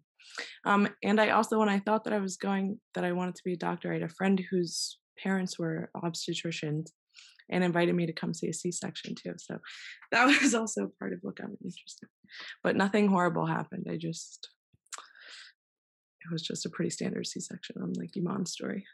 Um, 0.65 0.89
and 1.03 1.21
I 1.21 1.29
also, 1.29 1.59
when 1.59 1.69
I 1.69 1.79
thought 1.79 2.03
that 2.03 2.13
I 2.13 2.19
was 2.19 2.35
going, 2.35 2.79
that 2.95 3.05
I 3.05 3.11
wanted 3.11 3.35
to 3.35 3.43
be 3.45 3.53
a 3.53 3.57
doctor, 3.57 3.91
I 3.91 3.95
had 3.95 4.03
a 4.03 4.09
friend 4.09 4.41
whose 4.49 4.97
parents 5.21 5.59
were 5.59 5.89
obstetricians 5.95 6.87
and 7.49 7.63
invited 7.63 7.93
me 7.95 8.05
to 8.05 8.13
come 8.13 8.33
see 8.33 8.47
a 8.47 8.53
C-section 8.53 9.15
too. 9.15 9.33
So 9.37 9.59
that 10.11 10.25
was 10.25 10.55
also 10.55 10.91
part 10.99 11.13
of 11.13 11.19
what 11.21 11.35
got 11.35 11.49
me 11.49 11.57
interested. 11.63 12.09
But 12.63 12.75
nothing 12.75 13.07
horrible 13.07 13.45
happened. 13.45 13.85
I 13.89 13.97
just, 13.97 14.49
it 14.97 16.31
was 16.31 16.41
just 16.41 16.65
a 16.65 16.69
pretty 16.69 16.89
standard 16.89 17.27
C-section, 17.27 17.75
unlike 17.79 18.17
Iman's 18.17 18.51
story. 18.51 18.85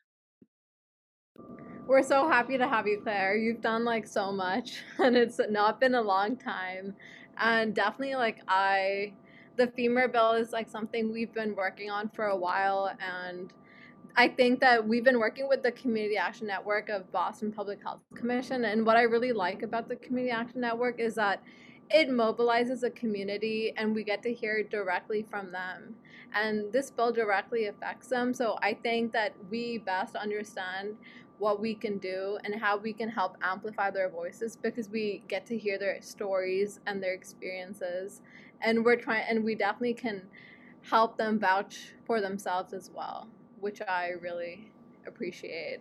We're 1.87 2.03
so 2.03 2.29
happy 2.29 2.57
to 2.57 2.67
have 2.67 2.87
you, 2.87 2.99
Claire. 3.01 3.35
You've 3.35 3.61
done 3.61 3.83
like 3.83 4.05
so 4.05 4.31
much, 4.31 4.83
and 4.99 5.17
it's 5.17 5.39
not 5.49 5.79
been 5.79 5.95
a 5.95 6.01
long 6.01 6.37
time. 6.37 6.93
And 7.37 7.73
definitely, 7.73 8.15
like, 8.15 8.41
I, 8.47 9.13
the 9.57 9.67
FIMR 9.67 10.11
bill 10.11 10.33
is 10.33 10.51
like 10.51 10.69
something 10.69 11.11
we've 11.11 11.33
been 11.33 11.55
working 11.55 11.89
on 11.89 12.09
for 12.09 12.25
a 12.25 12.35
while. 12.35 12.91
And 12.99 13.51
I 14.15 14.27
think 14.27 14.59
that 14.59 14.85
we've 14.85 15.03
been 15.03 15.19
working 15.19 15.47
with 15.47 15.63
the 15.63 15.71
Community 15.71 16.17
Action 16.17 16.47
Network 16.47 16.89
of 16.89 17.11
Boston 17.11 17.51
Public 17.51 17.81
Health 17.81 18.01
Commission. 18.15 18.65
And 18.65 18.85
what 18.85 18.97
I 18.97 19.03
really 19.03 19.31
like 19.31 19.63
about 19.63 19.87
the 19.87 19.95
Community 19.95 20.31
Action 20.31 20.61
Network 20.61 20.99
is 20.99 21.15
that 21.15 21.41
it 21.89 22.09
mobilizes 22.09 22.83
a 22.83 22.91
community 22.91 23.73
and 23.77 23.95
we 23.95 24.03
get 24.03 24.21
to 24.23 24.33
hear 24.33 24.63
directly 24.63 25.25
from 25.29 25.51
them. 25.51 25.95
And 26.33 26.71
this 26.71 26.91
bill 26.91 27.11
directly 27.11 27.65
affects 27.65 28.09
them. 28.09 28.33
So 28.33 28.59
I 28.61 28.75
think 28.75 29.11
that 29.13 29.33
we 29.49 29.79
best 29.79 30.15
understand 30.15 30.97
what 31.39 31.59
we 31.59 31.73
can 31.73 31.97
do 31.97 32.37
and 32.43 32.53
how 32.55 32.77
we 32.77 32.93
can 32.93 33.09
help 33.09 33.37
amplify 33.41 33.89
their 33.89 34.09
voices 34.09 34.55
because 34.55 34.89
we 34.89 35.23
get 35.27 35.45
to 35.47 35.57
hear 35.57 35.77
their 35.79 36.01
stories 36.01 36.79
and 36.85 37.01
their 37.01 37.13
experiences. 37.13 38.21
And 38.61 38.83
we're 38.83 38.97
trying 38.97 39.25
and 39.29 39.43
we 39.43 39.55
definitely 39.55 39.93
can 39.93 40.21
help 40.81 41.17
them 41.17 41.39
vouch 41.39 41.93
for 42.05 42.21
themselves 42.21 42.73
as 42.73 42.89
well 42.93 43.27
which 43.59 43.81
i 43.87 44.11
really 44.21 44.71
appreciate. 45.07 45.79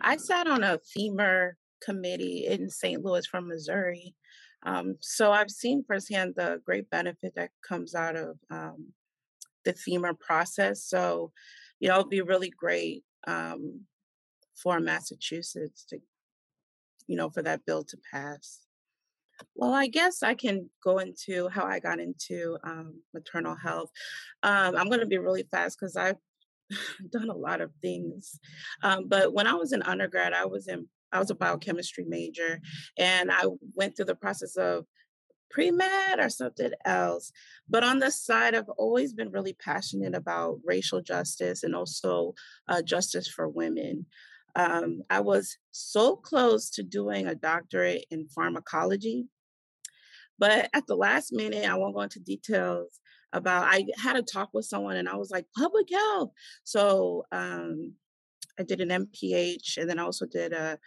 I 0.00 0.16
sat 0.16 0.46
on 0.46 0.64
a 0.64 0.78
FIMR 0.78 1.52
committee 1.82 2.46
in 2.46 2.68
st 2.68 3.02
louis 3.02 3.26
from 3.26 3.48
missouri 3.48 4.14
um, 4.64 4.96
so 5.00 5.32
i've 5.32 5.50
seen 5.50 5.82
firsthand 5.82 6.34
the 6.36 6.60
great 6.66 6.90
benefit 6.90 7.32
that 7.36 7.48
comes 7.66 7.94
out 7.94 8.16
of 8.16 8.36
um, 8.50 8.92
the 9.64 9.72
FIMR 9.72 10.18
process. 10.18 10.84
So 10.84 11.32
you 11.78 11.88
know 11.88 12.00
it'd 12.00 12.10
be 12.10 12.20
really 12.20 12.50
great 12.50 13.02
um, 13.26 13.80
for 14.62 14.80
Massachusetts 14.80 15.84
to, 15.88 15.98
you 17.06 17.16
know, 17.16 17.30
for 17.30 17.42
that 17.42 17.64
bill 17.66 17.84
to 17.84 17.96
pass. 18.12 18.60
Well, 19.54 19.72
I 19.72 19.86
guess 19.86 20.22
I 20.22 20.34
can 20.34 20.68
go 20.84 20.98
into 20.98 21.48
how 21.48 21.64
I 21.64 21.80
got 21.80 21.98
into 21.98 22.58
um, 22.62 23.00
maternal 23.14 23.54
health. 23.54 23.90
Um, 24.42 24.76
I'm 24.76 24.88
going 24.88 25.00
to 25.00 25.06
be 25.06 25.18
really 25.18 25.44
fast 25.50 25.78
because 25.78 25.96
I've 25.96 26.18
done 27.10 27.30
a 27.30 27.36
lot 27.36 27.60
of 27.60 27.72
things. 27.80 28.38
Um, 28.82 29.08
but 29.08 29.32
when 29.32 29.46
I 29.46 29.54
was 29.54 29.72
in 29.72 29.82
undergrad, 29.82 30.32
I 30.32 30.44
was 30.46 30.68
in 30.68 30.88
I 31.12 31.18
was 31.18 31.30
a 31.30 31.34
biochemistry 31.34 32.04
major, 32.06 32.60
and 32.96 33.32
I 33.32 33.42
went 33.74 33.96
through 33.96 34.04
the 34.04 34.14
process 34.14 34.56
of 34.56 34.86
pre 35.50 35.70
med 35.70 36.20
or 36.20 36.28
something 36.28 36.70
else. 36.84 37.32
But 37.68 37.82
on 37.82 37.98
the 37.98 38.10
side, 38.10 38.54
I've 38.54 38.68
always 38.68 39.12
been 39.12 39.32
really 39.32 39.54
passionate 39.54 40.14
about 40.14 40.60
racial 40.64 41.02
justice 41.02 41.64
and 41.64 41.74
also 41.74 42.34
uh, 42.68 42.82
justice 42.82 43.28
for 43.28 43.48
women. 43.48 44.06
Um, 44.56 45.02
I 45.10 45.20
was 45.20 45.56
so 45.70 46.16
close 46.16 46.70
to 46.70 46.82
doing 46.82 47.26
a 47.26 47.34
doctorate 47.34 48.04
in 48.10 48.28
pharmacology, 48.28 49.26
but 50.38 50.70
at 50.72 50.86
the 50.86 50.96
last 50.96 51.32
minute, 51.32 51.68
I 51.68 51.76
won't 51.76 51.94
go 51.94 52.00
into 52.00 52.20
details 52.20 53.00
about. 53.32 53.64
I 53.66 53.86
had 53.96 54.16
a 54.16 54.22
talk 54.22 54.50
with 54.52 54.64
someone, 54.64 54.96
and 54.96 55.08
I 55.08 55.16
was 55.16 55.30
like, 55.30 55.46
public 55.56 55.88
health. 55.92 56.30
So 56.64 57.26
um, 57.30 57.94
I 58.58 58.62
did 58.62 58.80
an 58.80 58.88
MPH, 58.88 59.78
and 59.78 59.88
then 59.88 59.98
I 59.98 60.02
also 60.02 60.26
did 60.26 60.52
a, 60.52 60.78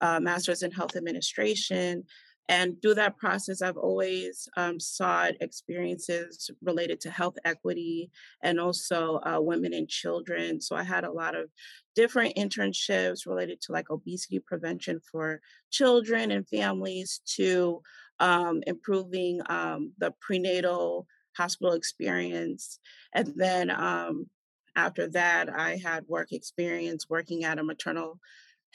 a 0.00 0.20
master's 0.20 0.62
in 0.62 0.72
health 0.72 0.96
administration. 0.96 2.04
And 2.48 2.80
through 2.80 2.94
that 2.94 3.16
process, 3.16 3.60
I've 3.60 3.76
always 3.76 4.48
um, 4.56 4.78
sought 4.78 5.32
experiences 5.40 6.50
related 6.62 7.00
to 7.00 7.10
health 7.10 7.36
equity 7.44 8.10
and 8.42 8.60
also 8.60 9.20
uh, 9.24 9.40
women 9.40 9.74
and 9.74 9.88
children. 9.88 10.60
So 10.60 10.76
I 10.76 10.84
had 10.84 11.04
a 11.04 11.10
lot 11.10 11.34
of 11.34 11.50
different 11.96 12.36
internships 12.36 13.26
related 13.26 13.60
to 13.62 13.72
like 13.72 13.90
obesity 13.90 14.38
prevention 14.38 15.00
for 15.10 15.40
children 15.70 16.30
and 16.30 16.48
families 16.48 17.20
to 17.36 17.82
um, 18.20 18.62
improving 18.66 19.40
um, 19.48 19.92
the 19.98 20.12
prenatal 20.20 21.06
hospital 21.36 21.74
experience. 21.74 22.78
And 23.12 23.32
then 23.36 23.70
um, 23.70 24.26
after 24.76 25.08
that, 25.08 25.48
I 25.52 25.76
had 25.76 26.06
work 26.06 26.32
experience 26.32 27.06
working 27.08 27.44
at 27.44 27.58
a 27.58 27.64
maternal 27.64 28.20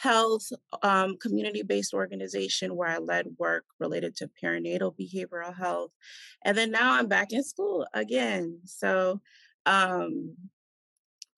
health 0.02 0.50
um, 0.82 1.16
community 1.18 1.62
based 1.62 1.94
organization 1.94 2.76
where 2.76 2.90
I 2.90 2.98
led 2.98 3.28
work 3.38 3.66
related 3.80 4.16
to 4.18 4.32
perinatal 4.44 4.96
behavioral 5.00 5.56
health. 5.56 5.92
And 6.44 6.58
then 6.58 6.72
now 6.72 6.94
I'm 6.94 7.08
back 7.08 7.32
in 7.32 7.44
school 7.44 7.86
again. 7.94 8.60
So, 8.66 9.22
um, 9.68 10.36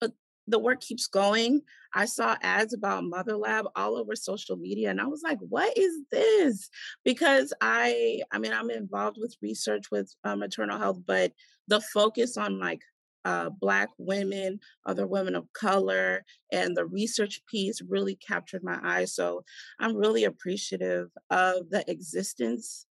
but 0.00 0.12
the 0.46 0.58
work 0.58 0.80
keeps 0.80 1.06
going. 1.08 1.60
I 1.94 2.06
saw 2.06 2.36
ads 2.40 2.72
about 2.72 3.04
Mother 3.04 3.36
Lab 3.36 3.66
all 3.76 3.96
over 3.96 4.16
social 4.16 4.56
media 4.56 4.90
and 4.90 5.00
I 5.00 5.06
was 5.06 5.22
like, 5.22 5.38
what 5.40 5.76
is 5.76 6.00
this? 6.10 6.70
Because 7.04 7.52
I, 7.60 8.22
I 8.32 8.38
mean, 8.38 8.54
I'm 8.54 8.70
involved 8.70 9.18
with 9.20 9.36
research 9.42 9.90
with 9.90 10.10
uh, 10.24 10.36
maternal 10.36 10.78
health, 10.78 11.00
but 11.06 11.32
the 11.68 11.82
focus 11.82 12.38
on 12.38 12.58
like 12.58 12.80
uh, 13.24 13.50
Black 13.50 13.88
women, 13.98 14.60
other 14.86 15.06
women 15.06 15.34
of 15.34 15.52
color, 15.52 16.24
and 16.52 16.76
the 16.76 16.86
research 16.86 17.40
piece 17.50 17.80
really 17.88 18.16
captured 18.16 18.62
my 18.62 18.78
eye. 18.82 19.04
So 19.04 19.44
I'm 19.80 19.96
really 19.96 20.24
appreciative 20.24 21.08
of 21.30 21.70
the 21.70 21.84
existence 21.90 22.86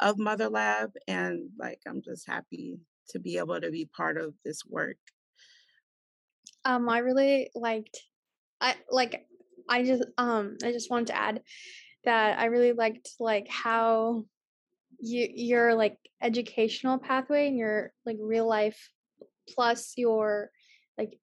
of 0.00 0.18
Mother 0.18 0.48
Lab, 0.48 0.92
and 1.06 1.50
like 1.58 1.80
I'm 1.86 2.02
just 2.02 2.28
happy 2.28 2.80
to 3.10 3.18
be 3.18 3.38
able 3.38 3.60
to 3.60 3.70
be 3.70 3.88
part 3.96 4.16
of 4.16 4.34
this 4.44 4.62
work. 4.66 4.98
Um, 6.64 6.88
I 6.88 6.98
really 6.98 7.50
liked, 7.54 8.00
I 8.60 8.74
like, 8.90 9.26
I 9.68 9.84
just 9.84 10.04
um, 10.18 10.56
I 10.64 10.72
just 10.72 10.90
wanted 10.90 11.08
to 11.08 11.16
add 11.16 11.42
that 12.04 12.38
I 12.38 12.46
really 12.46 12.72
liked 12.72 13.10
like 13.20 13.48
how 13.48 14.24
you 14.98 15.28
your 15.32 15.74
like 15.74 15.98
educational 16.22 16.98
pathway 16.98 17.48
and 17.48 17.56
your 17.56 17.92
like 18.04 18.16
real 18.20 18.48
life 18.48 18.90
plus 19.54 19.94
your 19.96 20.50
like 20.98 21.18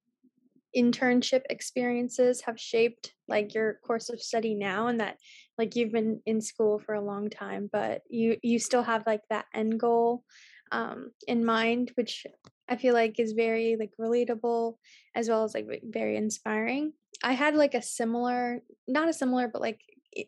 internship 0.75 1.42
experiences 1.50 2.42
have 2.42 2.60
shaped 2.60 3.13
like 3.27 3.53
your 3.53 3.75
course 3.86 4.10
of 4.10 4.22
study 4.22 4.56
now 4.56 4.88
and 4.88 5.00
that 5.00 5.18
like 5.58 5.75
you've 5.75 5.92
been 5.92 6.20
in 6.25 6.42
school 6.42 6.80
for 6.80 6.96
a 6.96 7.03
long 7.03 7.30
time 7.30 7.70
but 7.72 8.01
you 8.10 8.38
you 8.42 8.58
still 8.58 8.82
have 8.82 9.03
like 9.06 9.22
that 9.30 9.46
end 9.53 9.80
goal 9.80 10.24
um 10.72 11.12
in 11.27 11.46
mind 11.46 11.92
which 11.94 12.25
i 12.68 12.75
feel 12.75 12.96
like 12.96 13.20
is 13.20 13.34
very 13.34 13.75
like 13.80 13.92
relatable 14.01 14.75
as 15.15 15.30
well 15.30 15.44
as 15.44 15.53
like 15.53 15.68
very 15.84 16.18
inspiring. 16.18 16.94
I 17.24 17.34
had 17.34 17.56
like 17.56 17.74
a 17.74 17.82
similar 17.82 18.62
not 18.88 19.10
a 19.10 19.13
similar 19.13 19.48
but 19.48 19.62
like 19.62 19.80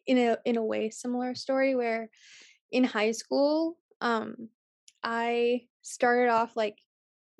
in 0.05 0.17
a 0.17 0.37
in 0.45 0.57
a 0.57 0.63
way 0.63 0.89
similar 0.89 1.35
story 1.35 1.75
where 1.75 2.09
in 2.71 2.83
high 2.83 3.11
school 3.11 3.77
um 4.01 4.49
i 5.03 5.61
started 5.81 6.29
off 6.29 6.55
like 6.55 6.77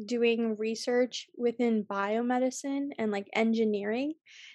doing 0.04 0.58
research 0.58 1.28
within 1.38 1.84
biomedicine 1.84 2.90
and 2.98 3.12
like 3.12 3.28
engineering 3.34 4.14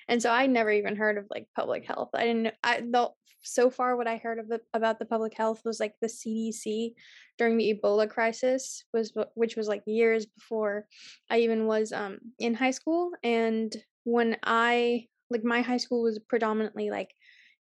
and 0.09 0.21
so 0.21 0.31
i 0.31 0.47
never 0.47 0.71
even 0.71 0.97
heard 0.97 1.17
of 1.17 1.27
like 1.31 1.47
public 1.57 1.87
health. 1.87 2.11
I 2.15 2.25
didn't 2.25 2.55
i 2.63 2.81
the 2.81 3.11
so 3.43 3.71
far 3.71 3.97
what 3.97 4.07
i 4.07 4.19
heard 4.19 4.39
of 4.39 4.49
the 4.49 4.61
about 4.75 4.99
the 4.99 5.07
public 5.07 5.35
health 5.35 5.63
was 5.65 5.81
like 5.81 5.95
the 6.01 6.09
cdc 6.09 6.93
during 7.39 7.57
the 7.57 7.75
ebola 7.75 8.09
crisis 8.09 8.85
was 8.93 9.15
which 9.35 9.57
was 9.57 9.67
like 9.67 9.83
years 9.87 10.27
before 10.27 10.87
i 11.31 11.39
even 11.39 11.67
was 11.67 11.93
um 11.93 12.19
in 12.39 12.53
high 12.53 12.71
school 12.71 13.13
and 13.23 13.75
when 14.05 14.37
i 14.43 15.07
like 15.31 15.45
my 15.45 15.63
high 15.63 15.79
school 15.79 16.03
was 16.03 16.19
predominantly 16.29 16.91
like 16.91 17.15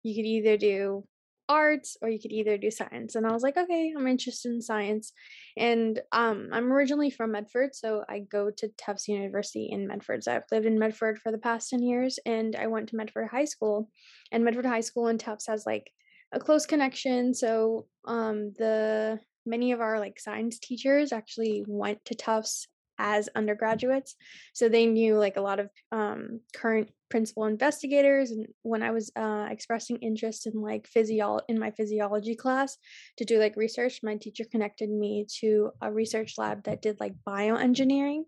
you 0.02 0.14
could 0.14 0.26
either 0.26 0.56
do 0.56 1.04
arts 1.48 1.96
or 2.02 2.08
you 2.08 2.20
could 2.20 2.32
either 2.32 2.58
do 2.58 2.70
science. 2.70 3.14
And 3.14 3.26
I 3.26 3.32
was 3.32 3.42
like, 3.42 3.56
okay, 3.56 3.92
I'm 3.96 4.06
interested 4.06 4.52
in 4.52 4.60
science. 4.60 5.12
And 5.56 6.00
um, 6.12 6.48
I'm 6.52 6.72
originally 6.72 7.10
from 7.10 7.32
Medford, 7.32 7.74
so 7.74 8.04
I 8.08 8.20
go 8.20 8.50
to 8.50 8.68
Tufts 8.76 9.08
University 9.08 9.68
in 9.70 9.86
Medford. 9.86 10.24
So 10.24 10.36
I've 10.36 10.42
lived 10.50 10.66
in 10.66 10.78
Medford 10.78 11.18
for 11.18 11.32
the 11.32 11.38
past 11.38 11.70
10 11.70 11.82
years 11.82 12.18
and 12.26 12.54
I 12.56 12.66
went 12.66 12.88
to 12.90 12.96
Medford 12.96 13.28
High 13.28 13.46
School. 13.46 13.90
And 14.30 14.44
Medford 14.44 14.66
High 14.66 14.80
School 14.82 15.06
and 15.06 15.18
Tufts 15.18 15.46
has 15.46 15.64
like 15.66 15.90
a 16.32 16.38
close 16.38 16.66
connection. 16.66 17.34
So 17.34 17.86
um, 18.04 18.52
the 18.58 19.18
many 19.46 19.72
of 19.72 19.80
our 19.80 19.98
like 19.98 20.20
science 20.20 20.58
teachers 20.58 21.12
actually 21.12 21.64
went 21.66 22.04
to 22.04 22.14
Tufts 22.14 22.68
as 22.98 23.28
undergraduates 23.36 24.16
so 24.52 24.68
they 24.68 24.84
knew 24.84 25.16
like 25.16 25.36
a 25.36 25.40
lot 25.40 25.60
of 25.60 25.70
um, 25.92 26.40
current 26.52 26.90
principal 27.10 27.44
investigators 27.44 28.30
and 28.30 28.46
when 28.62 28.82
i 28.82 28.90
was 28.90 29.10
uh, 29.16 29.46
expressing 29.50 29.96
interest 29.98 30.46
in 30.46 30.60
like 30.60 30.86
physio 30.86 31.40
in 31.48 31.58
my 31.58 31.70
physiology 31.70 32.34
class 32.34 32.76
to 33.16 33.24
do 33.24 33.38
like 33.38 33.56
research 33.56 34.00
my 34.02 34.16
teacher 34.16 34.44
connected 34.50 34.90
me 34.90 35.26
to 35.40 35.70
a 35.80 35.92
research 35.92 36.34
lab 36.38 36.64
that 36.64 36.82
did 36.82 36.98
like 37.00 37.14
bioengineering 37.26 38.22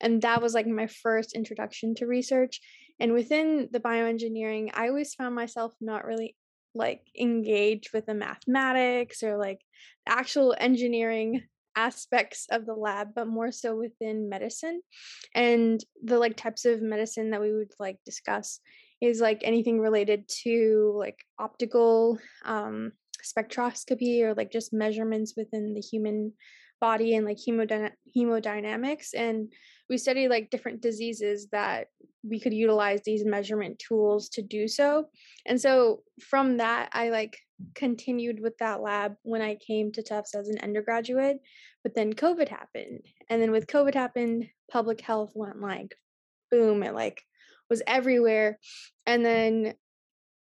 and 0.00 0.22
that 0.22 0.42
was 0.42 0.54
like 0.54 0.66
my 0.66 0.86
first 0.86 1.34
introduction 1.34 1.94
to 1.94 2.06
research 2.06 2.60
and 3.00 3.12
within 3.12 3.68
the 3.72 3.80
bioengineering 3.80 4.70
i 4.74 4.88
always 4.88 5.14
found 5.14 5.34
myself 5.34 5.72
not 5.80 6.04
really 6.04 6.36
like 6.74 7.02
engaged 7.18 7.92
with 7.92 8.06
the 8.06 8.14
mathematics 8.14 9.22
or 9.22 9.38
like 9.38 9.60
actual 10.06 10.54
engineering 10.58 11.42
aspects 11.76 12.46
of 12.50 12.66
the 12.66 12.74
lab 12.74 13.08
but 13.14 13.28
more 13.28 13.52
so 13.52 13.76
within 13.76 14.28
medicine. 14.28 14.80
And 15.34 15.84
the 16.02 16.18
like 16.18 16.36
types 16.36 16.64
of 16.64 16.82
medicine 16.82 17.30
that 17.30 17.40
we 17.40 17.52
would 17.52 17.72
like 17.78 17.98
discuss 18.04 18.60
is 19.00 19.20
like 19.20 19.42
anything 19.44 19.78
related 19.78 20.26
to 20.42 20.94
like 20.98 21.18
optical 21.38 22.18
um 22.44 22.92
spectroscopy 23.22 24.22
or 24.22 24.34
like 24.34 24.50
just 24.50 24.72
measurements 24.72 25.34
within 25.36 25.74
the 25.74 25.80
human 25.80 26.32
body 26.80 27.14
and 27.14 27.26
like 27.26 27.38
hemodyn- 27.38 27.92
hemodynamics. 28.16 29.08
And 29.14 29.52
we 29.88 29.98
study 29.98 30.28
like 30.28 30.50
different 30.50 30.80
diseases 30.80 31.48
that 31.52 31.88
we 32.22 32.40
could 32.40 32.54
utilize 32.54 33.02
these 33.04 33.24
measurement 33.24 33.78
tools 33.78 34.28
to 34.28 34.42
do 34.42 34.66
so 34.66 35.06
and 35.46 35.60
so 35.60 36.02
from 36.20 36.56
that 36.56 36.88
i 36.92 37.10
like 37.10 37.38
continued 37.74 38.40
with 38.40 38.56
that 38.58 38.80
lab 38.80 39.14
when 39.22 39.40
i 39.40 39.54
came 39.54 39.92
to 39.92 40.02
tufts 40.02 40.34
as 40.34 40.48
an 40.48 40.58
undergraduate 40.62 41.38
but 41.82 41.94
then 41.94 42.12
covid 42.12 42.48
happened 42.48 43.00
and 43.30 43.40
then 43.40 43.50
with 43.50 43.66
covid 43.66 43.94
happened 43.94 44.48
public 44.70 45.00
health 45.00 45.32
went 45.34 45.60
like 45.60 45.94
boom 46.50 46.82
it 46.82 46.94
like 46.94 47.22
was 47.70 47.82
everywhere 47.86 48.58
and 49.06 49.24
then 49.24 49.74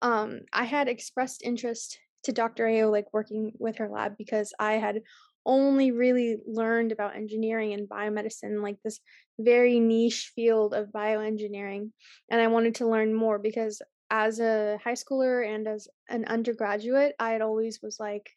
um 0.01 0.41
i 0.53 0.63
had 0.63 0.87
expressed 0.87 1.43
interest 1.43 1.99
to 2.25 2.31
dr 2.31 2.65
ao 2.67 2.89
like 2.89 3.13
working 3.13 3.51
with 3.59 3.77
her 3.77 3.89
lab 3.89 4.17
because 4.17 4.53
i 4.59 4.73
had 4.73 5.01
only 5.45 5.91
really 5.91 6.37
learned 6.45 6.91
about 6.91 7.15
engineering 7.15 7.73
and 7.73 7.87
biomedicine, 7.87 8.61
like 8.61 8.77
this 8.83 8.99
very 9.39 9.79
niche 9.79 10.31
field 10.35 10.73
of 10.73 10.91
bioengineering. 10.91 11.91
And 12.29 12.41
I 12.41 12.47
wanted 12.47 12.75
to 12.75 12.87
learn 12.87 13.13
more 13.13 13.37
because 13.37 13.81
as 14.09 14.39
a 14.39 14.79
high 14.83 14.93
schooler 14.93 15.47
and 15.47 15.67
as 15.67 15.87
an 16.09 16.25
undergraduate, 16.25 17.15
I 17.19 17.31
had 17.31 17.41
always 17.41 17.79
was 17.81 17.99
like, 17.99 18.31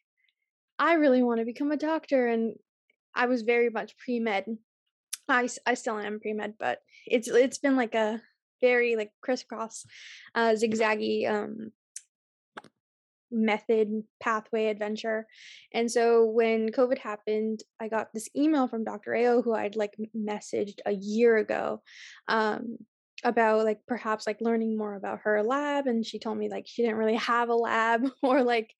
I 0.77 0.93
really 0.93 1.23
want 1.23 1.39
to 1.39 1.45
become 1.45 1.71
a 1.71 1.77
doctor. 1.77 2.27
And 2.27 2.55
I 3.15 3.25
was 3.25 3.41
very 3.41 3.69
much 3.69 3.97
pre 3.97 4.19
med. 4.19 4.45
I, 5.27 5.49
I 5.65 5.73
still 5.73 5.97
am 5.97 6.19
pre 6.19 6.33
med, 6.33 6.55
but 6.59 6.79
it's 7.05 7.27
it's 7.27 7.59
been 7.59 7.75
like 7.75 7.95
a 7.95 8.21
very 8.61 8.95
like 8.95 9.11
crisscross, 9.21 9.85
uh, 10.35 10.51
zigzaggy 10.51 11.29
um, 11.29 11.71
method 13.31 14.03
pathway 14.19 14.67
adventure 14.67 15.27
and 15.73 15.91
so 15.91 16.25
when 16.25 16.69
covid 16.69 16.97
happened 16.97 17.61
i 17.79 17.87
got 17.87 18.07
this 18.13 18.29
email 18.35 18.67
from 18.67 18.83
dr 18.83 19.13
ao 19.13 19.41
who 19.41 19.53
i'd 19.53 19.75
like 19.75 19.95
messaged 20.15 20.79
a 20.85 20.93
year 20.93 21.37
ago 21.37 21.81
um 22.27 22.77
about 23.23 23.65
like 23.65 23.79
perhaps 23.87 24.25
like 24.25 24.39
learning 24.41 24.77
more 24.77 24.95
about 24.95 25.19
her 25.23 25.43
lab 25.43 25.87
and 25.87 26.05
she 26.05 26.19
told 26.19 26.37
me 26.37 26.49
like 26.49 26.65
she 26.67 26.81
didn't 26.81 26.97
really 26.97 27.15
have 27.15 27.49
a 27.49 27.55
lab 27.55 28.01
or 28.23 28.43
like 28.43 28.73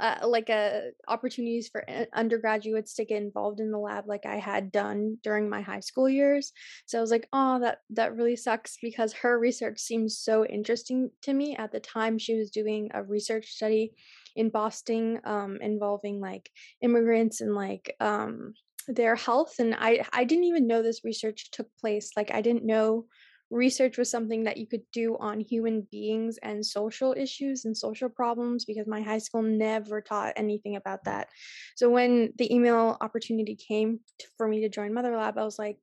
uh, 0.00 0.26
like 0.26 0.48
a 0.50 0.54
uh, 0.54 1.12
opportunities 1.12 1.68
for 1.68 1.84
undergraduates 2.12 2.94
to 2.94 3.04
get 3.04 3.22
involved 3.22 3.60
in 3.60 3.70
the 3.70 3.78
lab 3.78 4.08
like 4.08 4.26
I 4.26 4.36
had 4.36 4.72
done 4.72 5.18
during 5.22 5.48
my 5.48 5.60
high 5.60 5.80
school 5.80 6.08
years. 6.08 6.52
So 6.86 6.98
I 6.98 7.00
was 7.00 7.10
like, 7.10 7.28
oh, 7.32 7.60
that 7.60 7.78
that 7.90 8.16
really 8.16 8.36
sucks 8.36 8.76
because 8.82 9.12
her 9.12 9.38
research 9.38 9.78
seems 9.78 10.18
so 10.18 10.44
interesting 10.44 11.10
to 11.22 11.32
me. 11.32 11.56
At 11.56 11.70
the 11.70 11.80
time, 11.80 12.18
she 12.18 12.36
was 12.36 12.50
doing 12.50 12.90
a 12.92 13.02
research 13.04 13.48
study 13.48 13.92
in 14.34 14.50
Boston 14.50 15.20
um, 15.24 15.58
involving 15.60 16.20
like 16.20 16.50
immigrants 16.82 17.40
and 17.40 17.54
like 17.54 17.94
um, 18.00 18.54
their 18.88 19.14
health, 19.14 19.54
and 19.60 19.74
I 19.78 20.04
I 20.12 20.24
didn't 20.24 20.44
even 20.44 20.66
know 20.66 20.82
this 20.82 21.04
research 21.04 21.50
took 21.52 21.68
place. 21.80 22.10
Like 22.16 22.32
I 22.32 22.40
didn't 22.40 22.64
know 22.64 23.06
research 23.50 23.98
was 23.98 24.10
something 24.10 24.44
that 24.44 24.56
you 24.56 24.66
could 24.66 24.82
do 24.92 25.16
on 25.18 25.40
human 25.40 25.86
beings 25.90 26.38
and 26.42 26.64
social 26.64 27.14
issues 27.16 27.64
and 27.64 27.76
social 27.76 28.08
problems 28.08 28.64
because 28.64 28.86
my 28.86 29.00
high 29.00 29.18
school 29.18 29.42
never 29.42 30.00
taught 30.00 30.32
anything 30.36 30.76
about 30.76 31.04
that. 31.04 31.28
So 31.76 31.90
when 31.90 32.32
the 32.36 32.52
email 32.52 32.96
opportunity 33.00 33.56
came 33.56 34.00
for 34.36 34.48
me 34.48 34.60
to 34.62 34.68
join 34.68 34.94
Mother 34.94 35.16
Lab, 35.16 35.38
I 35.38 35.44
was 35.44 35.58
like, 35.58 35.78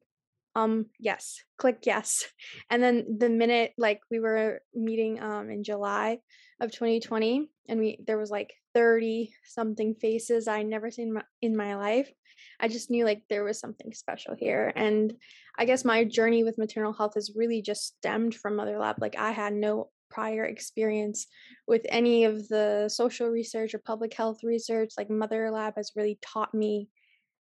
um 0.55 0.85
yes 0.99 1.43
click 1.57 1.79
yes 1.83 2.25
and 2.69 2.83
then 2.83 3.17
the 3.19 3.29
minute 3.29 3.73
like 3.77 4.01
we 4.09 4.19
were 4.19 4.61
meeting 4.73 5.21
um 5.21 5.49
in 5.49 5.63
july 5.63 6.17
of 6.59 6.71
2020 6.71 7.49
and 7.69 7.79
we 7.79 7.99
there 8.05 8.17
was 8.17 8.29
like 8.29 8.53
30 8.73 9.33
something 9.45 9.95
faces 9.95 10.47
i 10.47 10.63
never 10.63 10.91
seen 10.91 11.17
in 11.41 11.55
my 11.55 11.75
life 11.75 12.11
I 12.59 12.67
just 12.67 12.89
knew 12.89 13.05
like 13.05 13.23
there 13.29 13.43
was 13.43 13.59
something 13.59 13.93
special 13.93 14.35
here. 14.35 14.71
And 14.75 15.13
I 15.57 15.65
guess 15.65 15.83
my 15.83 16.03
journey 16.03 16.43
with 16.43 16.57
maternal 16.57 16.93
health 16.93 17.15
has 17.15 17.33
really 17.35 17.61
just 17.61 17.97
stemmed 17.97 18.35
from 18.35 18.55
Mother 18.55 18.77
Lab. 18.77 18.97
Like 18.99 19.17
I 19.17 19.31
had 19.31 19.53
no 19.53 19.89
prior 20.09 20.43
experience 20.45 21.27
with 21.67 21.81
any 21.89 22.25
of 22.25 22.47
the 22.49 22.89
social 22.89 23.29
research 23.29 23.73
or 23.73 23.79
public 23.79 24.13
health 24.13 24.43
research. 24.43 24.91
Like 24.97 25.09
Mother 25.09 25.49
Lab 25.51 25.75
has 25.77 25.93
really 25.95 26.19
taught 26.21 26.53
me 26.53 26.89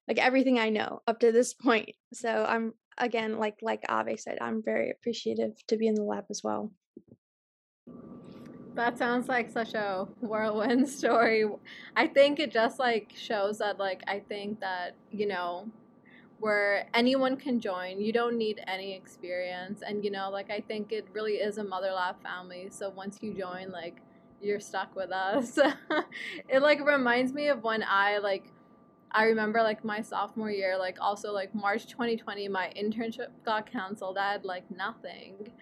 like 0.09 0.19
everything 0.19 0.59
I 0.59 0.71
know 0.71 1.01
up 1.07 1.21
to 1.21 1.33
this 1.33 1.55
point. 1.63 1.91
So 2.13 2.45
I'm 2.47 2.73
again 2.99 3.39
like 3.39 3.59
like 3.63 3.85
Ave 3.89 4.17
said, 4.17 4.39
I'm 4.41 4.63
very 4.63 4.91
appreciative 4.91 5.55
to 5.69 5.77
be 5.77 5.87
in 5.87 5.95
the 5.95 6.03
lab 6.03 6.27
as 6.31 6.43
well. 6.43 6.71
That 8.75 8.99
sounds 8.99 9.29
like 9.29 9.51
such 9.51 9.75
a 9.75 10.07
whirlwind 10.21 10.89
story. 11.01 11.45
I 11.97 12.07
think 12.07 12.41
it 12.41 12.53
just 12.53 12.79
like 12.79 13.13
shows 13.17 13.59
that 13.59 13.79
like 13.79 14.03
I 14.07 14.21
think 14.21 14.61
that, 14.61 14.97
you 15.11 15.27
know, 15.27 15.69
where 16.41 16.89
anyone 16.93 17.37
can 17.37 17.61
join. 17.61 18.01
You 18.01 18.13
don't 18.13 18.37
need 18.37 18.61
any 18.67 18.95
experience 18.95 19.83
and 19.87 20.05
you 20.05 20.11
know, 20.11 20.29
like 20.31 20.51
I 20.51 20.61
think 20.61 20.93
it 20.93 21.07
really 21.13 21.35
is 21.35 21.59
a 21.59 21.65
mother 21.65 21.93
lab 21.93 22.23
family. 22.23 22.69
So 22.71 22.91
once 22.91 23.19
you 23.21 23.33
join 23.33 23.71
like 23.71 24.01
you're 24.41 24.61
stuck 24.61 24.95
with 24.95 25.11
us. 25.11 25.59
it 26.49 26.61
like 26.61 26.85
reminds 26.85 27.33
me 27.33 27.49
of 27.49 27.63
when 27.63 27.83
I 27.83 28.19
like 28.19 28.53
I 29.15 29.25
remember 29.25 29.63
like 29.63 29.85
my 29.85 30.03
sophomore 30.03 30.51
year, 30.51 30.77
like 30.77 30.99
also 31.01 31.33
like 31.33 31.55
March 31.55 31.87
2020, 31.87 32.49
my 32.49 32.73
internship 32.77 33.29
got 33.45 33.71
canceled. 33.71 34.19
I 34.19 34.33
had 34.33 34.45
like 34.45 34.69
nothing. 34.71 35.53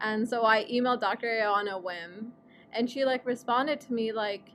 And 0.00 0.28
so 0.28 0.44
I 0.44 0.64
emailed 0.66 1.00
Dr. 1.00 1.40
A 1.40 1.44
on 1.44 1.68
a 1.68 1.78
whim 1.78 2.32
and 2.72 2.90
she 2.90 3.04
like 3.04 3.24
responded 3.26 3.80
to 3.80 3.92
me 3.92 4.12
like 4.12 4.50